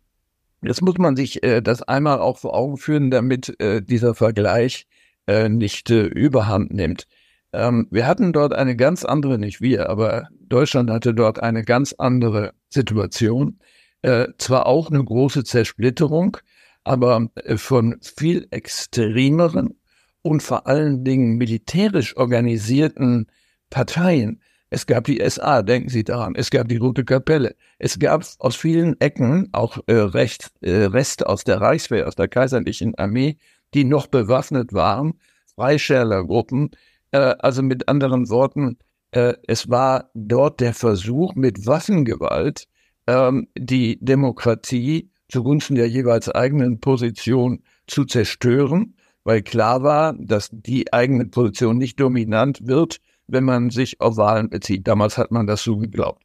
Jetzt 0.63 0.82
muss 0.82 0.98
man 0.98 1.16
sich 1.18 1.44
äh, 1.44 1.62
das 1.62 1.82
einmal 1.84 2.20
auch 2.20 2.38
vor 2.38 2.56
Augen 2.56 2.78
führen, 2.78 3.12
damit 3.12 3.60
äh, 3.60 3.82
dieser 3.82 4.16
Vergleich 4.16 4.88
äh, 5.28 5.50
nicht 5.50 5.90
äh, 5.90 6.06
überhand 6.06 6.74
nimmt. 6.74 7.06
Ähm, 7.52 7.88
wir 7.92 8.08
hatten 8.08 8.32
dort 8.32 8.54
eine 8.54 8.78
ganz 8.78 9.04
andere, 9.04 9.38
nicht 9.38 9.60
wir, 9.60 9.90
aber 9.90 10.30
Deutschland 10.40 10.90
hatte 10.90 11.13
dort 11.13 11.44
eine 11.44 11.63
ganz 11.63 11.94
andere 11.98 12.54
Situation. 12.70 13.60
Äh, 14.04 14.28
zwar 14.38 14.68
auch 14.68 14.92
eine 14.92 15.04
große 15.04 15.44
Zersplitterung, 15.44 16.38
aber 16.84 17.30
äh, 17.36 17.58
von 17.58 17.98
viel 18.02 18.48
extremeren 18.52 19.80
und 20.22 20.44
vor 20.44 20.68
allen 20.68 21.04
Dingen 21.04 21.38
militärisch 21.38 22.16
organisierten 22.16 23.28
Parteien, 23.70 24.42
es 24.74 24.88
gab 24.88 25.04
die 25.04 25.22
SA, 25.30 25.62
denken 25.62 25.90
Sie 25.90 26.04
daran. 26.04 26.34
Es 26.34 26.50
gab 26.50 26.68
die 26.68 26.78
Rote 26.78 27.06
Kapelle. 27.06 27.56
Es 27.78 28.00
gab 28.00 28.26
aus 28.40 28.56
vielen 28.56 29.00
Ecken 29.00 29.50
auch 29.52 29.78
äh, 29.86 29.94
Recht, 29.94 30.52
äh, 30.62 30.86
Reste 30.86 31.30
aus 31.30 31.44
der 31.44 31.62
Reichswehr, 31.62 32.08
aus 32.08 32.16
der 32.16 32.28
kaiserlichen 32.28 32.96
Armee, 32.96 33.38
die 33.76 33.84
noch 33.84 34.08
bewaffnet 34.08 34.74
waren. 34.74 35.20
Freischärlergruppen. 35.54 36.72
Äh, 37.12 37.36
also 37.38 37.62
mit 37.62 37.88
anderen 37.88 38.30
Worten, 38.30 38.80
äh, 39.12 39.36
es 39.48 39.70
war 39.70 40.10
dort 40.16 40.60
der 40.60 40.74
Versuch, 40.74 41.36
mit 41.36 41.68
Waffengewalt 41.68 42.66
ähm, 43.08 43.48
die 43.58 43.98
Demokratie 44.04 45.10
zugunsten 45.30 45.76
der 45.76 45.90
jeweils 45.90 46.30
eigenen 46.30 46.80
Position 46.80 47.64
zu 47.88 48.06
zerstören. 48.06 48.96
weil 49.26 49.42
klar 49.42 49.84
war, 49.84 50.14
dass 50.20 50.50
die 50.52 50.92
eigene 50.92 51.26
Position 51.26 51.78
nicht 51.78 52.00
dominant 52.00 52.68
wird, 52.68 53.00
wenn 53.28 53.46
man 53.46 53.70
sich 53.70 54.02
auf 54.02 54.18
Wahlen 54.18 54.50
bezieht. 54.50 54.86
Damals 54.88 55.18
hat 55.18 55.32
man 55.32 55.48
das 55.48 55.64
so 55.64 55.78
geglaubt. 55.78 56.24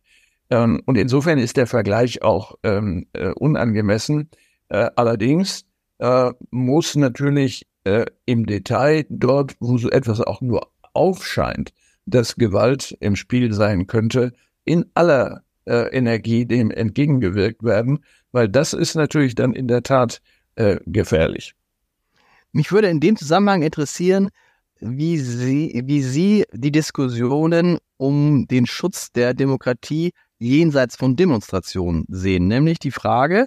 Ähm, 0.51 0.83
und 0.85 0.97
insofern 0.97 1.39
ist 1.39 1.57
der 1.57 1.67
Vergleich 1.69 2.23
auch 2.23 2.57
ähm, 2.65 3.07
äh, 3.13 3.31
unangemessen. 3.31 4.31
Äh, 4.69 4.91
allerdings 4.97 5.65
äh, 5.99 6.33
muss 6.51 6.97
natürlich 6.97 7.67
äh, 7.85 8.07
im 8.27 8.47
Detail 8.47 9.07
dort, 9.11 9.55
wo 9.61 9.79
so 9.79 9.91
etwas 9.91 10.21
auch 10.21 10.41
nur 10.41 10.69
aufscheint, 10.93 11.73
dass 12.07 12.37
Gewalt 12.37 12.97
im 13.01 13.15
Spiel 13.15 13.53
sein 13.53 13.87
könnte, 13.87 14.33
in 14.65 14.87
aller 14.95 15.45
äh, 15.69 15.89
Energie 15.89 16.47
dem 16.47 16.71
entgegengewirkt 16.71 17.63
werden, 17.63 18.01
weil 18.33 18.49
das 18.49 18.73
ist 18.73 18.95
natürlich 18.95 19.35
dann 19.35 19.53
in 19.53 19.69
der 19.69 19.83
Tat 19.83 20.21
äh, 20.57 20.79
gefährlich. 20.87 21.55
Mich 22.53 22.73
würde 22.73 22.89
in 22.89 23.01
dem 23.01 23.17
Zusammenhang 23.17 23.63
interessieren, 23.63 24.31
wie 24.81 25.19
Sie, 25.19 25.83
wie 25.85 26.03
Sie 26.03 26.45
die 26.53 26.73
Diskussionen 26.73 27.79
um 27.97 28.47
den 28.49 28.67
Schutz 28.67 29.13
der 29.13 29.35
Demokratie 29.35 30.13
jenseits 30.39 30.97
von 30.97 31.17
Demonstrationen 31.17 32.05
sehen. 32.09 32.49
Nämlich 32.49 32.79
die 32.79 32.93
Frage, 32.93 33.47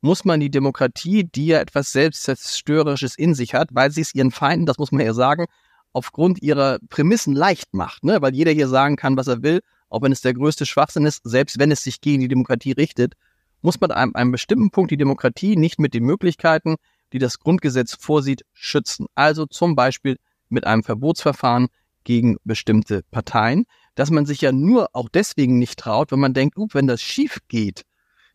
muss 0.00 0.24
man 0.24 0.38
die 0.38 0.50
Demokratie, 0.50 1.24
die 1.24 1.46
ja 1.46 1.60
etwas 1.60 1.92
Selbstzerstörerisches 1.92 3.16
in 3.16 3.34
sich 3.34 3.54
hat, 3.54 3.70
weil 3.72 3.90
sie 3.90 4.02
es 4.02 4.14
ihren 4.14 4.30
Feinden, 4.30 4.66
das 4.66 4.78
muss 4.78 4.92
man 4.92 5.04
ja 5.04 5.14
sagen, 5.14 5.46
aufgrund 5.92 6.42
ihrer 6.42 6.78
Prämissen 6.90 7.34
leicht 7.34 7.72
macht, 7.72 8.04
ne? 8.04 8.20
weil 8.20 8.34
jeder 8.34 8.52
hier 8.52 8.68
sagen 8.68 8.96
kann, 8.96 9.16
was 9.16 9.26
er 9.28 9.42
will, 9.42 9.60
auch 9.88 10.02
wenn 10.02 10.12
es 10.12 10.20
der 10.20 10.34
größte 10.34 10.66
Schwachsinn 10.66 11.06
ist, 11.06 11.22
selbst 11.24 11.58
wenn 11.58 11.70
es 11.70 11.82
sich 11.82 12.00
gegen 12.00 12.20
die 12.20 12.28
Demokratie 12.28 12.72
richtet, 12.72 13.14
muss 13.62 13.80
man 13.80 13.90
an 13.90 14.14
einem 14.14 14.32
bestimmten 14.32 14.70
Punkt 14.70 14.90
die 14.90 14.96
Demokratie 14.96 15.56
nicht 15.56 15.78
mit 15.78 15.94
den 15.94 16.04
Möglichkeiten, 16.04 16.76
die 17.12 17.18
das 17.18 17.38
Grundgesetz 17.38 17.94
vorsieht, 17.94 18.44
schützen. 18.52 19.06
Also 19.14 19.46
zum 19.46 19.74
Beispiel 19.74 20.16
mit 20.48 20.66
einem 20.66 20.82
Verbotsverfahren 20.82 21.68
gegen 22.04 22.36
bestimmte 22.44 23.02
Parteien, 23.10 23.64
dass 23.94 24.10
man 24.10 24.26
sich 24.26 24.40
ja 24.40 24.52
nur 24.52 24.90
auch 24.92 25.08
deswegen 25.08 25.58
nicht 25.58 25.78
traut, 25.78 26.12
wenn 26.12 26.20
man 26.20 26.34
denkt, 26.34 26.56
uh, 26.56 26.68
wenn 26.72 26.86
das 26.86 27.02
schief 27.02 27.38
geht, 27.48 27.82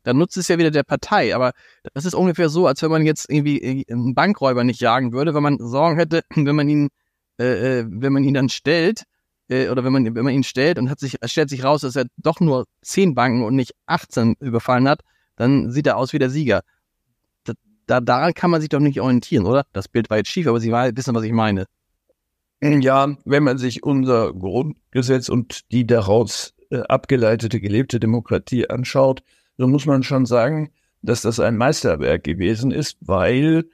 dann 0.03 0.17
nutzt 0.17 0.37
es 0.37 0.47
ja 0.47 0.57
wieder 0.57 0.71
der 0.71 0.83
Partei. 0.83 1.35
Aber 1.35 1.53
das 1.93 2.05
ist 2.05 2.15
ungefähr 2.15 2.49
so, 2.49 2.67
als 2.67 2.81
wenn 2.81 2.91
man 2.91 3.05
jetzt 3.05 3.29
irgendwie 3.29 3.85
einen 3.89 4.15
Bankräuber 4.15 4.63
nicht 4.63 4.81
jagen 4.81 5.13
würde, 5.13 5.33
wenn 5.33 5.43
man 5.43 5.57
Sorgen 5.59 5.97
hätte, 5.97 6.23
wenn 6.35 6.55
man 6.55 6.67
ihn, 6.67 6.89
äh, 7.39 7.79
äh, 7.79 7.85
wenn 7.87 8.13
man 8.13 8.23
ihn 8.23 8.33
dann 8.33 8.49
stellt, 8.49 9.03
äh, 9.51 9.69
oder 9.69 9.83
wenn 9.83 9.93
man, 9.93 10.15
wenn 10.15 10.25
man 10.25 10.33
ihn 10.33 10.43
stellt 10.43 10.79
und 10.79 10.89
hat 10.89 10.99
sich, 10.99 11.17
stellt 11.25 11.49
sich 11.49 11.63
raus, 11.63 11.81
dass 11.81 11.95
er 11.95 12.05
doch 12.17 12.39
nur 12.39 12.65
zehn 12.81 13.13
Banken 13.13 13.43
und 13.43 13.55
nicht 13.55 13.73
18 13.85 14.35
überfallen 14.39 14.87
hat, 14.87 15.01
dann 15.35 15.71
sieht 15.71 15.87
er 15.87 15.97
aus 15.97 16.13
wie 16.13 16.19
der 16.19 16.29
Sieger. 16.29 16.61
Da, 17.43 17.53
da, 17.85 17.99
daran 17.99 18.33
kann 18.33 18.49
man 18.49 18.61
sich 18.61 18.69
doch 18.69 18.79
nicht 18.79 19.01
orientieren, 19.01 19.45
oder? 19.45 19.65
Das 19.73 19.87
Bild 19.87 20.09
war 20.09 20.17
jetzt 20.17 20.29
schief, 20.29 20.47
aber 20.47 20.59
Sie 20.59 20.71
wissen, 20.71 21.13
was 21.13 21.23
ich 21.23 21.33
meine. 21.33 21.65
Ja, 22.61 23.17
wenn 23.25 23.43
man 23.43 23.57
sich 23.57 23.83
unser 23.83 24.33
Grundgesetz 24.33 25.29
und 25.29 25.71
die 25.71 25.85
daraus 25.87 26.53
äh, 26.69 26.81
abgeleitete 26.81 27.59
gelebte 27.59 27.99
Demokratie 27.99 28.69
anschaut, 28.69 29.23
so 29.57 29.67
muss 29.67 29.85
man 29.85 30.03
schon 30.03 30.25
sagen, 30.25 30.71
dass 31.01 31.23
das 31.23 31.39
ein 31.39 31.57
Meisterwerk 31.57 32.23
gewesen 32.23 32.71
ist, 32.71 32.97
weil 33.01 33.65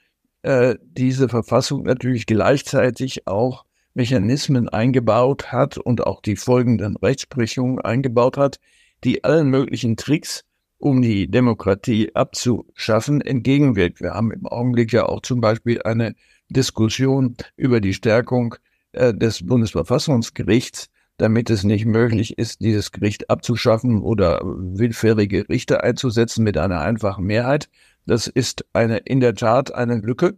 äh, 0.41 0.75
diese 0.81 1.27
Verfassung 1.27 1.83
natürlich 1.83 2.25
gleichzeitig 2.25 3.27
auch 3.27 3.66
Mechanismen 3.97 4.69
eingebaut 4.69 5.51
hat 5.51 5.79
und 5.79 6.05
auch 6.05 6.21
die 6.21 6.35
folgenden 6.35 6.95
Rechtsprechungen 6.97 7.79
eingebaut 7.79 8.37
hat, 8.37 8.59
die 9.03 9.23
allen 9.23 9.49
möglichen 9.49 9.97
Tricks, 9.97 10.45
um 10.77 11.01
die 11.01 11.27
Demokratie 11.27 12.13
abzuschaffen, 12.13 13.21
entgegenwirkt. 13.21 13.99
Wir 13.99 14.13
haben 14.13 14.31
im 14.31 14.45
Augenblick 14.45 14.93
ja 14.93 15.07
auch 15.07 15.21
zum 15.21 15.41
Beispiel 15.41 15.81
eine 15.81 16.13
Diskussion 16.47 17.35
über 17.55 17.81
die 17.81 17.95
Stärkung 17.95 18.53
äh, 18.91 19.15
des 19.15 19.43
Bundesverfassungsgerichts, 19.43 20.89
damit 21.17 21.49
es 21.49 21.63
nicht 21.63 21.87
möglich 21.87 22.37
ist, 22.37 22.61
dieses 22.61 22.91
Gericht 22.91 23.31
abzuschaffen 23.31 24.03
oder 24.03 24.41
willfährige 24.43 25.49
Richter 25.49 25.83
einzusetzen 25.83 26.43
mit 26.43 26.59
einer 26.59 26.81
einfachen 26.81 27.25
Mehrheit. 27.25 27.67
Das 28.05 28.27
ist 28.27 28.63
eine, 28.73 28.97
in 28.97 29.21
der 29.21 29.33
Tat 29.33 29.73
eine 29.73 29.95
Lücke 29.95 30.37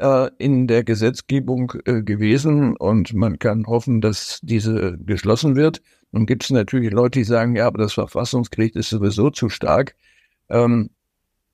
äh, 0.00 0.30
in 0.38 0.66
der 0.66 0.82
Gesetzgebung 0.82 1.74
äh, 1.84 2.02
gewesen 2.02 2.74
und 2.74 3.12
man 3.12 3.38
kann 3.38 3.66
hoffen, 3.66 4.00
dass 4.00 4.40
diese 4.42 4.96
geschlossen 4.98 5.56
wird. 5.56 5.82
Nun 6.10 6.24
gibt 6.24 6.44
es 6.44 6.50
natürlich 6.50 6.90
Leute, 6.90 7.18
die 7.18 7.24
sagen, 7.24 7.54
ja, 7.54 7.66
aber 7.66 7.78
das 7.78 7.92
Verfassungsgericht 7.92 8.76
ist 8.76 8.88
sowieso 8.88 9.28
zu 9.28 9.50
stark. 9.50 9.94
Ähm, 10.48 10.88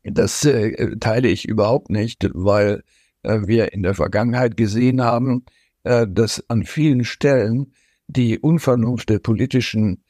das 0.04 0.44
äh, 0.44 0.96
teile 0.98 1.26
ich 1.28 1.48
überhaupt 1.48 1.90
nicht, 1.90 2.28
weil 2.34 2.82
wir 3.24 3.72
in 3.72 3.82
der 3.82 3.94
Vergangenheit 3.94 4.56
gesehen 4.56 5.02
haben, 5.02 5.44
dass 5.82 6.48
an 6.48 6.62
vielen 6.62 7.02
Stellen 7.02 7.72
die 8.06 8.38
Unvernunft 8.38 9.08
der 9.08 9.18
politischen 9.18 10.04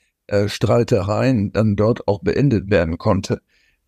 Streitereien 0.49 1.51
dann 1.51 1.77
dort 1.77 2.07
auch 2.09 2.21
beendet 2.21 2.69
werden 2.69 2.99
konnte. 2.99 3.41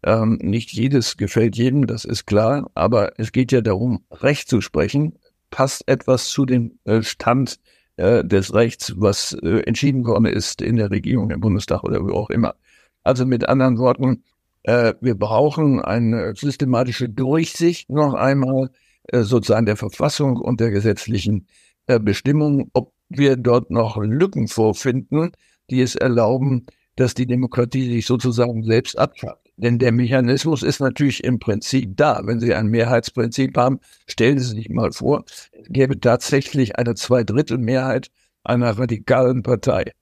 Ähm, 0.04 0.38
nicht 0.40 0.72
jedes 0.72 1.16
gefällt 1.16 1.56
jedem, 1.56 1.86
das 1.86 2.04
ist 2.04 2.26
klar, 2.26 2.70
aber 2.74 3.18
es 3.18 3.32
geht 3.32 3.50
ja 3.52 3.60
darum, 3.60 4.04
Recht 4.10 4.48
zu 4.48 4.60
sprechen. 4.60 5.18
Passt 5.50 5.88
etwas 5.88 6.28
zu 6.28 6.46
dem 6.46 6.78
äh, 6.84 7.02
Stand 7.02 7.58
äh, 7.96 8.24
des 8.24 8.54
Rechts, 8.54 8.94
was 8.96 9.32
äh, 9.42 9.60
entschieden 9.60 10.06
worden 10.06 10.26
ist 10.26 10.62
in 10.62 10.76
der 10.76 10.90
Regierung, 10.90 11.30
im 11.30 11.40
Bundestag 11.40 11.82
oder 11.84 12.04
wo 12.04 12.12
auch 12.12 12.30
immer. 12.30 12.54
Also 13.02 13.26
mit 13.26 13.48
anderen 13.48 13.78
Worten, 13.78 14.22
äh, 14.62 14.94
wir 15.00 15.16
brauchen 15.16 15.80
eine 15.80 16.34
systematische 16.36 17.08
Durchsicht 17.08 17.90
noch 17.90 18.14
einmal 18.14 18.70
äh, 19.04 19.22
sozusagen 19.22 19.66
der 19.66 19.76
Verfassung 19.76 20.36
und 20.36 20.60
der 20.60 20.70
gesetzlichen 20.70 21.46
äh, 21.86 21.98
Bestimmungen, 21.98 22.70
ob 22.72 22.92
wir 23.08 23.36
dort 23.36 23.70
noch 23.70 23.96
Lücken 23.96 24.48
vorfinden, 24.48 25.32
die 25.70 25.80
es 25.80 25.96
erlauben, 25.96 26.66
dass 26.98 27.14
die 27.14 27.26
Demokratie 27.26 27.88
sich 27.88 28.06
sozusagen 28.06 28.64
selbst 28.64 28.98
abschafft. 28.98 29.52
Denn 29.56 29.78
der 29.78 29.92
Mechanismus 29.92 30.64
ist 30.64 30.80
natürlich 30.80 31.22
im 31.22 31.38
Prinzip 31.38 31.96
da. 31.96 32.22
Wenn 32.24 32.40
Sie 32.40 32.54
ein 32.54 32.66
Mehrheitsprinzip 32.66 33.56
haben, 33.56 33.78
stellen 34.08 34.38
Sie 34.40 34.56
sich 34.56 34.68
mal 34.68 34.90
vor, 34.90 35.24
es 35.52 35.68
gäbe 35.68 36.00
tatsächlich 36.00 36.76
eine 36.76 36.96
Zweidrittelmehrheit 36.96 38.10
einer 38.42 38.76
radikalen 38.76 39.44
Partei. 39.44 39.92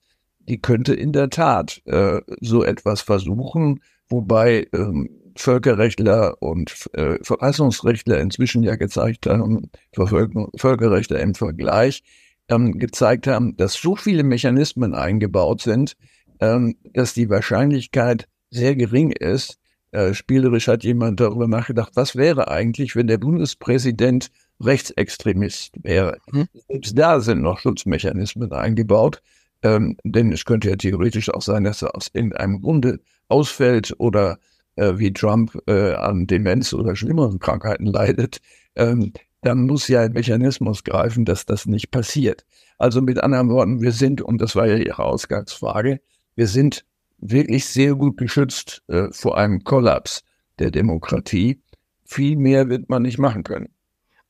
Die 0.41 0.59
könnte 0.59 0.95
in 0.95 1.13
der 1.13 1.29
Tat 1.29 1.83
äh, 1.85 2.21
so 2.41 2.65
etwas 2.65 3.03
versuchen, 3.03 3.83
wobei 4.09 4.67
ähm, 4.73 5.11
Völkerrechtler 5.37 6.41
und 6.41 6.89
äh, 6.95 7.19
Verfassungsrechtler 7.23 8.21
inzwischen 8.21 8.63
ja 8.63 8.77
gezeigt 8.77 9.27
haben, 9.27 9.71
Völkerrechtler 9.93 11.21
im 11.21 11.35
Vergleich, 11.35 12.03
ähm, 12.49 12.79
gezeigt 12.79 13.27
haben, 13.27 13.55
dass 13.59 13.75
so 13.75 13.97
viele 13.97 14.23
Mechanismen 14.23 14.95
eingebaut 14.95 15.61
sind, 15.61 15.97
ähm, 16.41 16.77
dass 16.93 17.15
die 17.15 17.31
Wahrscheinlichkeit 17.31 18.29
sehr 18.51 18.77
gering 18.77 19.13
ist. 19.13 19.59
Äh, 19.93 20.15
spielerisch 20.15 20.69
hat 20.69 20.85
jemand 20.85 21.21
darüber 21.21 21.49
nachgedacht, 21.49 21.93
was 21.95 22.17
wäre 22.17 22.49
eigentlich, 22.49 22.97
wenn 22.97 23.07
der 23.07 23.19
Bundespräsident 23.19 24.31
Rechtsextremist 24.61 25.75
wäre. 25.83 26.19
Mhm. 26.33 26.49
Selbst 26.69 26.99
da 26.99 27.21
sind 27.21 27.43
noch 27.43 27.59
Schutzmechanismen 27.59 28.53
eingebaut, 28.53 29.23
ähm, 29.63 29.97
denn 30.05 30.33
es 30.33 30.45
könnte 30.45 30.71
ja 30.71 30.77
theoretisch 30.77 31.31
auch 31.31 31.43
sein, 31.43 31.65
dass 31.65 31.83
er 31.83 31.95
aus 31.95 32.09
irgendeinem 32.13 32.61
Grunde 32.63 33.01
ausfällt 33.29 33.95
oder 33.99 34.39
äh, 34.77 34.95
wie 34.97 35.13
Trump 35.13 35.59
äh, 35.67 35.93
an 35.93 36.27
Demenz 36.27 36.73
oder 36.73 36.97
schlimmeren 36.97 37.39
Krankheiten 37.39 37.87
leidet. 37.87 38.39
Ähm, 38.75 39.13
dann 39.43 39.67
muss 39.67 39.89
ja 39.89 40.03
ein 40.03 40.13
Mechanismus 40.13 40.85
greifen, 40.85 41.25
dass 41.25 41.47
das 41.47 41.67
nicht 41.67 41.91
passiert. 41.91 42.45
Also 42.79 43.01
mit 43.01 43.23
anderen 43.23 43.49
Worten, 43.49 43.81
wir 43.81 43.93
sind, 43.93 44.21
und 44.21 44.41
das 44.41 44.57
war 44.57 44.67
ja 44.67 44.77
Ihre 44.77 45.05
Ausgangsfrage, 45.05 46.01
wir 46.37 46.47
sind 46.47 46.85
wirklich 47.19 47.67
sehr 47.67 47.95
gut 47.95 48.17
geschützt 48.19 48.83
äh, 48.89 49.09
vor 49.11 49.37
einem 49.37 49.65
Kollaps 49.65 50.23
der 50.59 50.71
Demokratie. 50.71 51.61
Viel 52.05 52.37
mehr 52.37 52.69
wird 52.69 52.89
man 52.89 53.03
nicht 53.03 53.19
machen 53.19 53.43
können. 53.43 53.75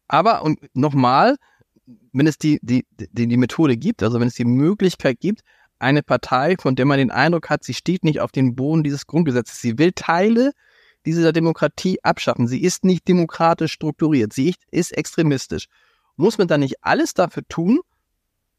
Aber, 0.08 0.42
und 0.42 0.58
nochmal, 0.74 1.36
wenn 2.12 2.26
es 2.26 2.38
die, 2.38 2.58
die, 2.62 2.86
die, 2.90 3.26
die 3.26 3.36
Methode 3.36 3.76
gibt, 3.76 4.02
also 4.02 4.20
wenn 4.20 4.28
es 4.28 4.34
die 4.34 4.44
Möglichkeit 4.44 5.20
gibt, 5.20 5.42
eine 5.78 6.02
Partei, 6.02 6.56
von 6.58 6.74
der 6.74 6.86
man 6.86 6.98
den 6.98 7.10
Eindruck 7.10 7.50
hat, 7.50 7.64
sie 7.64 7.74
steht 7.74 8.04
nicht 8.04 8.20
auf 8.20 8.32
dem 8.32 8.54
Boden 8.54 8.82
dieses 8.82 9.06
Grundgesetzes. 9.06 9.60
Sie 9.60 9.78
will 9.78 9.92
Teile 9.92 10.52
dieser 11.04 11.32
Demokratie 11.32 12.02
abschaffen. 12.02 12.48
Sie 12.48 12.62
ist 12.62 12.84
nicht 12.84 13.06
demokratisch 13.06 13.72
strukturiert. 13.72 14.32
Sie 14.32 14.54
ist 14.70 14.96
extremistisch. 14.96 15.66
Muss 16.16 16.38
man 16.38 16.48
dann 16.48 16.60
nicht 16.60 16.82
alles 16.82 17.12
dafür 17.14 17.42
tun, 17.48 17.80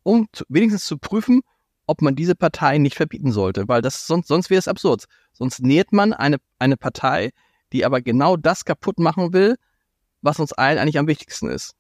um 0.03 0.27
wenigstens 0.47 0.85
zu 0.85 0.97
prüfen, 0.97 1.41
ob 1.88 2.01
man 2.01 2.15
diese 2.15 2.36
Partei 2.36 2.77
nicht 2.77 2.96
verbieten 2.96 3.32
sollte? 3.32 3.67
Weil 3.67 3.82
das 3.82 4.06
sonst, 4.06 4.27
sonst 4.27 4.50
wäre 4.50 4.60
es 4.60 4.67
absurd. 4.67 5.06
Sonst 5.34 5.62
nährt 5.62 5.94
man 5.94 6.13
eine, 6.13 6.38
eine 6.60 6.77
Partei, 6.77 7.32
die 7.74 7.86
aber 7.86 8.01
genau 8.01 8.38
das 8.38 8.65
kaputt 8.65 9.00
machen 9.00 9.34
will, 9.34 9.56
was 10.22 10.39
uns 10.39 10.53
allen 10.53 10.77
eigentlich 10.77 11.00
am 11.00 11.08
wichtigsten 11.08 11.50
ist. 11.50 11.74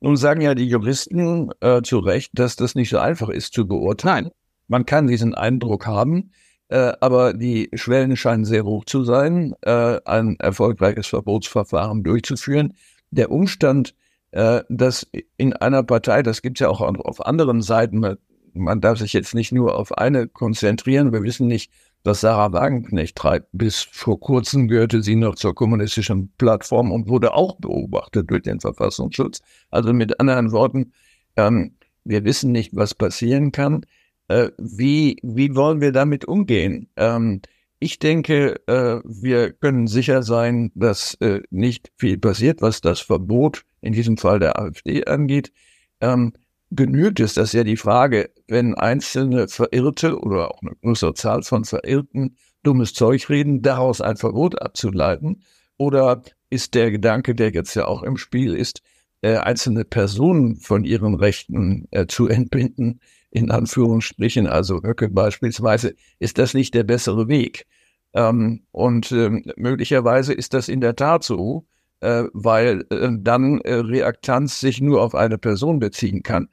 Nun 0.00 0.16
sagen 0.16 0.42
ja 0.42 0.54
die 0.54 0.68
Juristen 0.68 1.50
äh, 1.60 1.80
zu 1.82 1.98
Recht, 1.98 2.32
dass 2.34 2.56
das 2.56 2.74
nicht 2.74 2.90
so 2.90 2.98
einfach 2.98 3.30
ist 3.30 3.54
zu 3.54 3.66
beurteilen. 3.66 4.24
Nein. 4.24 4.32
Man 4.68 4.86
kann 4.86 5.06
diesen 5.06 5.34
Eindruck 5.34 5.86
haben, 5.86 6.32
äh, 6.68 6.92
aber 7.00 7.34
die 7.34 7.70
Schwellen 7.74 8.16
scheinen 8.16 8.44
sehr 8.44 8.64
hoch 8.64 8.84
zu 8.84 9.04
sein, 9.04 9.54
äh, 9.62 10.00
ein 10.04 10.36
erfolgreiches 10.38 11.06
Verbotsverfahren 11.06 12.02
durchzuführen. 12.02 12.74
Der 13.10 13.30
Umstand, 13.30 13.94
äh, 14.30 14.62
dass 14.68 15.06
in 15.36 15.52
einer 15.52 15.82
Partei, 15.82 16.22
das 16.22 16.42
gibt 16.42 16.58
es 16.58 16.60
ja 16.60 16.68
auch 16.68 16.80
auf 16.80 17.24
anderen 17.24 17.62
Seiten, 17.62 18.16
man 18.54 18.80
darf 18.80 18.98
sich 18.98 19.12
jetzt 19.12 19.34
nicht 19.34 19.52
nur 19.52 19.78
auf 19.78 19.96
eine 19.96 20.28
konzentrieren. 20.28 21.12
Wir 21.12 21.22
wissen 21.22 21.46
nicht, 21.46 21.70
was 22.04 22.20
Sarah 22.20 22.52
Wagenknecht 22.52 23.16
treibt. 23.16 23.48
Bis 23.52 23.80
vor 23.80 24.20
kurzem 24.20 24.68
gehörte 24.68 25.02
sie 25.02 25.16
noch 25.16 25.34
zur 25.34 25.54
kommunistischen 25.54 26.32
Plattform 26.38 26.92
und 26.92 27.08
wurde 27.08 27.34
auch 27.34 27.56
beobachtet 27.56 28.30
durch 28.30 28.42
den 28.42 28.60
Verfassungsschutz. 28.60 29.40
Also 29.70 29.92
mit 29.92 30.20
anderen 30.20 30.52
Worten, 30.52 30.92
ähm, 31.36 31.76
wir 32.04 32.24
wissen 32.24 32.52
nicht, 32.52 32.76
was 32.76 32.94
passieren 32.94 33.52
kann. 33.52 33.86
Äh, 34.28 34.50
wie, 34.58 35.16
wie 35.22 35.54
wollen 35.54 35.80
wir 35.80 35.92
damit 35.92 36.26
umgehen? 36.26 36.88
Ähm, 36.96 37.40
ich 37.78 37.98
denke, 37.98 38.60
äh, 38.66 39.00
wir 39.04 39.52
können 39.52 39.86
sicher 39.86 40.22
sein, 40.22 40.72
dass 40.74 41.14
äh, 41.20 41.42
nicht 41.50 41.90
viel 41.96 42.18
passiert, 42.18 42.62
was 42.62 42.80
das 42.80 43.00
Verbot 43.00 43.64
in 43.80 43.92
diesem 43.92 44.16
Fall 44.16 44.38
der 44.38 44.58
AfD 44.58 45.04
angeht. 45.04 45.52
Ähm, 46.00 46.32
genügt 46.70 47.20
es, 47.20 47.34
das 47.34 47.48
ist 47.48 47.52
ja 47.54 47.64
die 47.64 47.76
Frage, 47.76 48.30
wenn 48.48 48.74
einzelne 48.74 49.48
Verirrte 49.48 50.18
oder 50.18 50.50
auch 50.50 50.62
eine 50.62 50.76
größere 50.82 51.14
Zahl 51.14 51.42
von 51.42 51.64
Verirrten 51.64 52.36
dummes 52.62 52.94
Zeug 52.94 53.28
reden, 53.28 53.62
daraus 53.62 54.00
ein 54.00 54.16
Verbot 54.16 54.60
abzuleiten? 54.60 55.42
Oder 55.76 56.22
ist 56.50 56.74
der 56.74 56.90
Gedanke, 56.90 57.34
der 57.34 57.50
jetzt 57.50 57.74
ja 57.74 57.86
auch 57.86 58.02
im 58.02 58.16
Spiel 58.16 58.54
ist, 58.54 58.82
äh, 59.22 59.36
einzelne 59.36 59.84
Personen 59.84 60.56
von 60.56 60.84
ihren 60.84 61.14
Rechten 61.14 61.88
äh, 61.90 62.06
zu 62.06 62.28
entbinden, 62.28 63.00
in 63.30 63.50
Anführungsstrichen, 63.50 64.46
also 64.46 64.82
Höcke 64.82 65.08
beispielsweise, 65.08 65.94
ist 66.18 66.38
das 66.38 66.54
nicht 66.54 66.74
der 66.74 66.84
bessere 66.84 67.26
Weg? 67.26 67.66
Ähm, 68.12 68.62
und 68.70 69.10
ähm, 69.12 69.44
möglicherweise 69.56 70.32
ist 70.32 70.54
das 70.54 70.68
in 70.68 70.80
der 70.80 70.94
Tat 70.94 71.24
so, 71.24 71.66
äh, 72.00 72.24
weil 72.32 72.84
äh, 72.90 73.08
dann 73.18 73.60
äh, 73.62 73.74
Reaktanz 73.74 74.60
sich 74.60 74.80
nur 74.80 75.02
auf 75.02 75.14
eine 75.14 75.38
Person 75.38 75.80
beziehen 75.80 76.22
kann. 76.22 76.48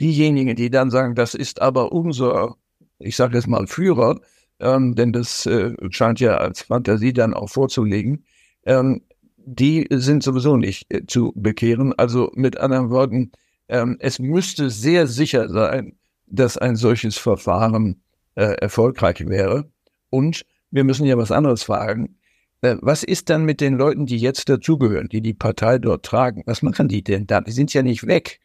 Diejenigen, 0.00 0.56
die 0.56 0.70
dann 0.70 0.90
sagen, 0.90 1.14
das 1.14 1.34
ist 1.34 1.60
aber 1.60 1.92
unser, 1.92 2.56
ich 2.98 3.16
sage 3.16 3.36
jetzt 3.36 3.46
mal 3.46 3.66
Führer, 3.66 4.20
ähm, 4.58 4.94
denn 4.94 5.12
das 5.12 5.46
äh, 5.46 5.74
scheint 5.90 6.20
ja 6.20 6.36
als 6.38 6.62
Fantasie 6.62 7.12
dann 7.12 7.34
auch 7.34 7.48
vorzulegen, 7.48 8.24
ähm, 8.64 9.02
die 9.36 9.86
sind 9.90 10.22
sowieso 10.22 10.56
nicht 10.56 10.92
äh, 10.92 11.06
zu 11.06 11.32
bekehren. 11.34 11.92
Also 11.98 12.30
mit 12.34 12.58
anderen 12.58 12.90
Worten, 12.90 13.32
ähm, 13.68 13.96
es 14.00 14.18
müsste 14.18 14.70
sehr 14.70 15.06
sicher 15.06 15.48
sein, 15.48 15.96
dass 16.26 16.56
ein 16.58 16.76
solches 16.76 17.16
Verfahren 17.18 18.02
äh, 18.34 18.54
erfolgreich 18.60 19.26
wäre. 19.26 19.70
Und 20.10 20.44
wir 20.70 20.84
müssen 20.84 21.06
ja 21.06 21.16
was 21.18 21.32
anderes 21.32 21.62
fragen. 21.62 22.16
Äh, 22.62 22.76
was 22.80 23.02
ist 23.02 23.30
dann 23.30 23.44
mit 23.44 23.60
den 23.60 23.76
Leuten, 23.76 24.06
die 24.06 24.18
jetzt 24.18 24.48
dazugehören, 24.48 25.08
die 25.08 25.20
die 25.20 25.34
Partei 25.34 25.78
dort 25.78 26.04
tragen? 26.04 26.42
Was 26.46 26.62
machen 26.62 26.88
die 26.88 27.02
denn 27.02 27.26
da? 27.26 27.40
Die 27.40 27.52
sind 27.52 27.72
ja 27.72 27.82
nicht 27.82 28.06
weg. 28.06 28.40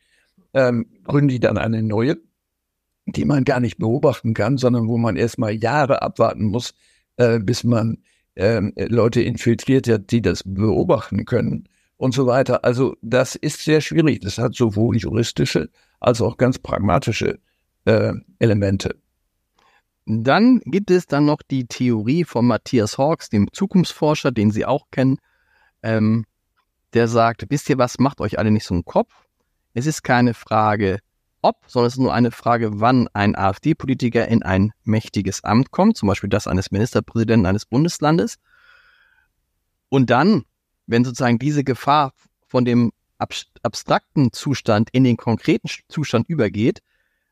Ähm, 0.55 0.87
gründen 1.03 1.27
die 1.27 1.39
dann 1.39 1.57
eine 1.57 1.83
neue, 1.83 2.17
die 3.05 3.25
man 3.25 3.43
gar 3.43 3.59
nicht 3.59 3.77
beobachten 3.77 4.33
kann, 4.33 4.57
sondern 4.57 4.87
wo 4.87 4.97
man 4.97 5.17
erstmal 5.17 5.53
Jahre 5.53 6.01
abwarten 6.01 6.45
muss, 6.45 6.73
äh, 7.17 7.39
bis 7.39 7.63
man 7.63 7.99
äh, 8.35 8.61
Leute 8.87 9.21
infiltriert 9.21 9.87
hat, 9.87 10.11
die 10.11 10.21
das 10.21 10.43
beobachten 10.43 11.25
können 11.25 11.69
und 11.97 12.13
so 12.13 12.25
weiter. 12.25 12.63
Also 12.63 12.95
das 13.01 13.35
ist 13.35 13.63
sehr 13.63 13.81
schwierig. 13.81 14.21
Das 14.21 14.37
hat 14.37 14.55
sowohl 14.55 14.97
juristische 14.97 15.69
als 15.99 16.21
auch 16.21 16.37
ganz 16.37 16.57
pragmatische 16.57 17.39
äh, 17.85 18.13
Elemente. 18.39 18.95
Dann 20.05 20.59
gibt 20.65 20.91
es 20.91 21.07
dann 21.07 21.25
noch 21.25 21.41
die 21.41 21.65
Theorie 21.65 22.23
von 22.23 22.45
Matthias 22.45 22.97
Hawks, 22.97 23.29
dem 23.29 23.51
Zukunftsforscher, 23.51 24.31
den 24.31 24.51
Sie 24.51 24.65
auch 24.65 24.85
kennen. 24.91 25.17
Ähm, 25.81 26.25
der 26.93 27.07
sagt, 27.07 27.45
wisst 27.49 27.69
ihr 27.69 27.77
was, 27.77 27.97
macht 27.97 28.21
euch 28.21 28.37
alle 28.37 28.51
nicht 28.51 28.65
so 28.65 28.73
einen 28.75 28.85
Kopf. 28.85 29.24
Es 29.75 29.85
ist 29.85 30.01
keine 30.01 30.33
Frage 30.33 30.99
ob, 31.45 31.57
sondern 31.67 31.87
es 31.87 31.93
ist 31.93 31.99
nur 31.99 32.13
eine 32.13 32.31
Frage, 32.31 32.79
wann 32.79 33.07
ein 33.13 33.35
AfD-Politiker 33.35 34.27
in 34.27 34.41
ein 34.41 34.71
mächtiges 34.83 35.43
Amt 35.43 35.69
kommt, 35.69 35.95
zum 35.95 36.07
Beispiel 36.07 36.29
das 36.29 36.47
eines 36.47 36.71
Ministerpräsidenten 36.71 37.45
eines 37.45 37.67
Bundeslandes. 37.67 38.37
Und 39.89 40.09
dann, 40.09 40.43
wenn 40.87 41.05
sozusagen 41.05 41.37
diese 41.37 41.63
Gefahr 41.63 42.13
von 42.47 42.65
dem 42.65 42.91
abstrakten 43.19 44.33
Zustand 44.33 44.89
in 44.91 45.03
den 45.03 45.17
konkreten 45.17 45.69
Zustand 45.87 46.27
übergeht, 46.27 46.81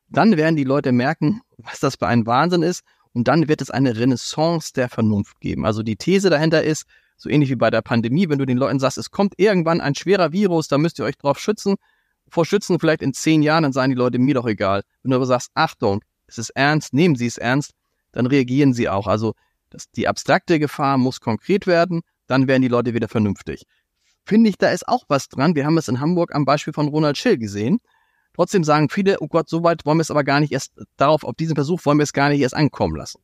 dann 0.09 0.37
werden 0.37 0.55
die 0.55 0.63
Leute 0.63 0.91
merken, 0.91 1.41
was 1.57 1.79
das 1.79 1.95
für 1.95 2.07
ein 2.07 2.27
Wahnsinn 2.27 2.61
ist. 2.61 2.83
Und 3.13 3.27
dann 3.27 3.47
wird 3.47 3.61
es 3.61 3.71
eine 3.71 3.97
Renaissance 3.97 4.73
der 4.73 4.89
Vernunft 4.89 5.39
geben. 5.39 5.65
Also 5.65 5.81
die 5.81 5.95
These 5.95 6.29
dahinter 6.29 6.63
ist, 6.63 6.85
so 7.17 7.29
ähnlich 7.29 7.49
wie 7.49 7.55
bei 7.55 7.71
der 7.71 7.81
Pandemie, 7.81 8.29
wenn 8.29 8.39
du 8.39 8.45
den 8.45 8.57
Leuten 8.57 8.79
sagst, 8.79 8.97
es 8.97 9.09
kommt 9.09 9.33
irgendwann 9.37 9.81
ein 9.81 9.95
schwerer 9.95 10.31
Virus, 10.31 10.67
da 10.67 10.77
müsst 10.77 10.99
ihr 10.99 11.05
euch 11.05 11.17
drauf 11.17 11.39
schützen, 11.39 11.75
vor 12.33 12.45
schützen, 12.45 12.79
vielleicht 12.79 13.01
in 13.01 13.13
zehn 13.13 13.41
Jahren, 13.41 13.63
dann 13.63 13.73
seien 13.73 13.91
die 13.91 13.95
Leute 13.95 14.19
mir 14.19 14.33
doch 14.33 14.45
egal. 14.45 14.83
Wenn 15.01 15.11
du 15.11 15.15
aber 15.17 15.25
sagst, 15.25 15.51
Achtung, 15.53 16.03
es 16.27 16.37
ist 16.37 16.49
ernst, 16.51 16.93
nehmen 16.93 17.15
Sie 17.15 17.27
es 17.27 17.37
ernst, 17.37 17.73
dann 18.13 18.25
reagieren 18.25 18.73
sie 18.73 18.87
auch. 18.87 19.07
Also 19.07 19.33
das, 19.69 19.91
die 19.91 20.07
abstrakte 20.07 20.59
Gefahr 20.59 20.97
muss 20.97 21.19
konkret 21.19 21.67
werden, 21.67 22.01
dann 22.27 22.47
werden 22.47 22.61
die 22.61 22.69
Leute 22.69 22.93
wieder 22.93 23.09
vernünftig. 23.09 23.63
Finde 24.25 24.49
ich, 24.49 24.57
da 24.57 24.69
ist 24.69 24.87
auch 24.87 25.03
was 25.09 25.27
dran. 25.27 25.55
Wir 25.55 25.65
haben 25.65 25.77
es 25.77 25.89
in 25.89 25.99
Hamburg 25.99 26.33
am 26.33 26.45
Beispiel 26.45 26.73
von 26.73 26.87
Ronald 26.87 27.17
Schill 27.17 27.37
gesehen. 27.37 27.79
Trotzdem 28.33 28.63
sagen 28.63 28.89
viele, 28.89 29.17
oh 29.19 29.27
Gott, 29.27 29.49
so 29.49 29.63
weit 29.63 29.85
wollen 29.85 29.97
wir 29.97 30.03
es 30.03 30.11
aber 30.11 30.23
gar 30.23 30.39
nicht 30.39 30.53
erst 30.53 30.73
darauf, 30.95 31.23
auf 31.23 31.35
diesen 31.35 31.55
Versuch 31.55 31.85
wollen 31.85 31.99
wir 31.99 32.03
es 32.03 32.13
gar 32.13 32.29
nicht 32.29 32.39
erst 32.39 32.55
ankommen 32.55 32.95
lassen. 32.95 33.21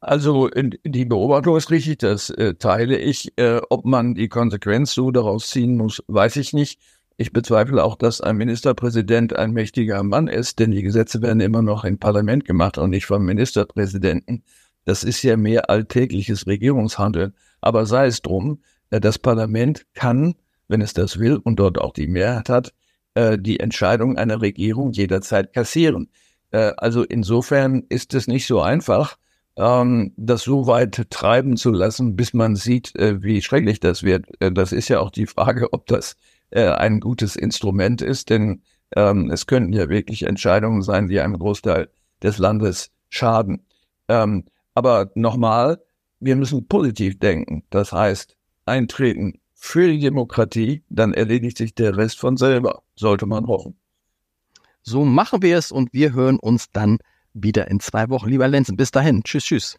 Also 0.00 0.50
die 0.84 1.04
Beobachtung 1.04 1.56
ist 1.56 1.70
richtig, 1.70 1.98
das 1.98 2.28
äh, 2.30 2.54
teile 2.54 2.98
ich. 2.98 3.32
Äh, 3.38 3.60
ob 3.70 3.84
man 3.84 4.14
die 4.14 4.28
Konsequenz 4.28 4.92
so 4.92 5.12
daraus 5.12 5.48
ziehen 5.48 5.76
muss, 5.76 6.02
weiß 6.08 6.36
ich 6.36 6.52
nicht. 6.52 6.80
Ich 7.16 7.32
bezweifle 7.32 7.84
auch, 7.84 7.96
dass 7.96 8.20
ein 8.20 8.36
Ministerpräsident 8.36 9.36
ein 9.36 9.52
mächtiger 9.52 10.02
Mann 10.02 10.28
ist, 10.28 10.58
denn 10.58 10.70
die 10.70 10.82
Gesetze 10.82 11.22
werden 11.22 11.40
immer 11.40 11.62
noch 11.62 11.84
im 11.84 11.98
Parlament 11.98 12.44
gemacht 12.44 12.78
und 12.78 12.90
nicht 12.90 13.06
vom 13.06 13.24
Ministerpräsidenten. 13.24 14.42
Das 14.84 15.04
ist 15.04 15.22
ja 15.22 15.36
mehr 15.36 15.70
alltägliches 15.70 16.46
Regierungshandeln. 16.46 17.34
Aber 17.60 17.86
sei 17.86 18.06
es 18.06 18.22
drum, 18.22 18.62
äh, 18.90 19.00
das 19.00 19.18
Parlament 19.18 19.86
kann, 19.94 20.34
wenn 20.68 20.80
es 20.80 20.94
das 20.94 21.18
will 21.18 21.36
und 21.36 21.56
dort 21.56 21.78
auch 21.78 21.92
die 21.92 22.08
Mehrheit 22.08 22.48
hat, 22.48 22.74
äh, 23.14 23.38
die 23.38 23.60
Entscheidung 23.60 24.16
einer 24.16 24.40
Regierung 24.40 24.92
jederzeit 24.92 25.52
kassieren. 25.52 26.10
Äh, 26.50 26.72
also 26.76 27.04
insofern 27.04 27.84
ist 27.88 28.14
es 28.14 28.26
nicht 28.26 28.46
so 28.46 28.60
einfach, 28.60 29.16
ähm, 29.56 30.12
das 30.16 30.42
so 30.42 30.66
weit 30.66 31.10
treiben 31.10 31.56
zu 31.56 31.70
lassen, 31.70 32.16
bis 32.16 32.32
man 32.32 32.56
sieht, 32.56 32.94
wie 32.96 33.42
schrecklich 33.42 33.80
das 33.80 34.02
wird. 34.02 34.26
Das 34.40 34.72
ist 34.72 34.88
ja 34.88 35.00
auch 35.00 35.10
die 35.10 35.26
Frage, 35.26 35.72
ob 35.72 35.86
das 35.86 36.16
äh, 36.52 36.68
ein 36.68 37.00
gutes 37.00 37.36
Instrument 37.36 38.02
ist, 38.02 38.30
denn 38.30 38.62
ähm, 38.94 39.30
es 39.30 39.46
könnten 39.46 39.72
ja 39.72 39.88
wirklich 39.88 40.24
Entscheidungen 40.24 40.82
sein, 40.82 41.08
die 41.08 41.20
einem 41.20 41.38
Großteil 41.38 41.88
des 42.22 42.38
Landes 42.38 42.90
schaden. 43.08 43.62
Ähm, 44.08 44.44
aber 44.74 45.10
nochmal, 45.14 45.80
wir 46.20 46.36
müssen 46.36 46.66
positiv 46.68 47.18
denken. 47.18 47.64
Das 47.70 47.92
heißt, 47.92 48.36
eintreten 48.64 49.40
für 49.54 49.88
die 49.88 49.98
Demokratie, 49.98 50.82
dann 50.88 51.14
erledigt 51.14 51.58
sich 51.58 51.74
der 51.74 51.96
Rest 51.96 52.18
von 52.18 52.36
selber, 52.36 52.82
sollte 52.96 53.26
man 53.26 53.46
hoffen. 53.46 53.76
So 54.82 55.04
machen 55.04 55.42
wir 55.42 55.56
es 55.56 55.70
und 55.70 55.92
wir 55.92 56.12
hören 56.12 56.38
uns 56.38 56.70
dann 56.72 56.98
wieder 57.32 57.70
in 57.70 57.80
zwei 57.80 58.08
Wochen. 58.08 58.28
Lieber 58.28 58.48
Lenzen, 58.48 58.76
bis 58.76 58.90
dahin. 58.90 59.22
Tschüss, 59.22 59.44
tschüss. 59.44 59.78